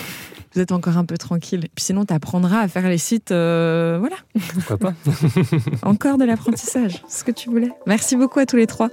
[0.59, 1.67] êtes encore un peu tranquille.
[1.75, 3.31] Puis sinon, tu apprendras à faire les sites.
[3.31, 4.15] Euh, voilà.
[4.53, 4.93] Pourquoi pas
[5.83, 7.71] Encore de l'apprentissage, ce que tu voulais.
[7.85, 8.89] Merci beaucoup à tous les trois.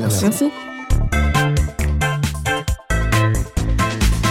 [0.00, 0.24] Merci.
[0.24, 0.50] Merci.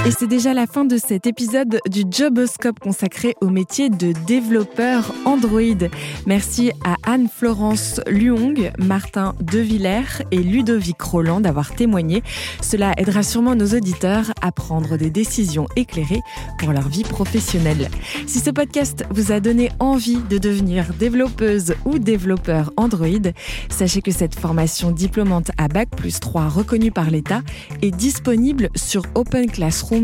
[0.06, 5.12] Et c'est déjà la fin de cet épisode du Joboscope consacré au métier de développeur
[5.26, 5.90] Android.
[6.28, 12.22] Merci à Anne-Florence Luong, Martin Devillers et Ludovic Roland d'avoir témoigné.
[12.62, 16.22] Cela aidera sûrement nos auditeurs à prendre des décisions éclairées
[16.60, 17.90] pour leur vie professionnelle.
[18.28, 23.32] Si ce podcast vous a donné envie de devenir développeuse ou développeur Android,
[23.70, 27.42] sachez que cette formation diplômante à Bac plus 3 reconnue par l'État
[27.82, 29.95] est disponible sur Open Classroom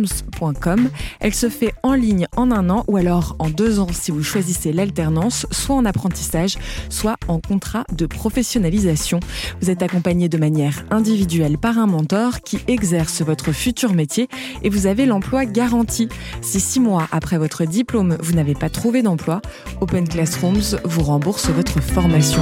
[1.20, 4.24] elle se fait en ligne en un an ou alors en deux ans si vous
[4.24, 6.58] choisissez l'alternance, soit en apprentissage,
[6.90, 9.20] soit en contrat de professionnalisation.
[9.62, 14.28] Vous êtes accompagné de manière individuelle par un mentor qui exerce votre futur métier
[14.64, 16.08] et vous avez l'emploi garanti.
[16.42, 19.42] Si six mois après votre diplôme, vous n'avez pas trouvé d'emploi,
[19.82, 22.42] Open Classrooms vous rembourse votre formation.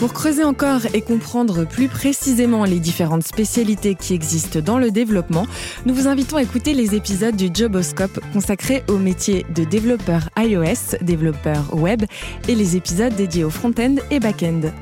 [0.00, 5.46] Pour creuser encore et comprendre plus précisément les différentes spécialités qui existent dans le développement,
[5.84, 10.96] nous vous invitons à écouter les épisodes du Joboscope consacrés au métier de développeur iOS,
[11.02, 12.04] développeur web
[12.48, 14.72] et les épisodes dédiés au front-end et back-end.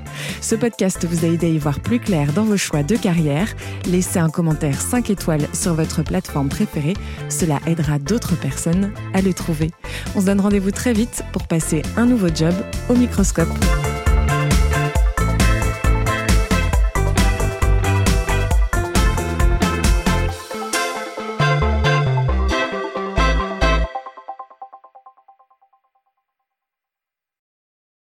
[0.41, 3.53] Ce podcast vous a aidé à y voir plus clair dans vos choix de carrière.
[3.87, 6.95] Laissez un commentaire 5 étoiles sur votre plateforme préférée,
[7.29, 9.73] cela aidera d'autres personnes à le trouver.
[10.14, 12.55] On se donne rendez-vous très vite pour passer un nouveau job
[12.89, 13.49] au microscope.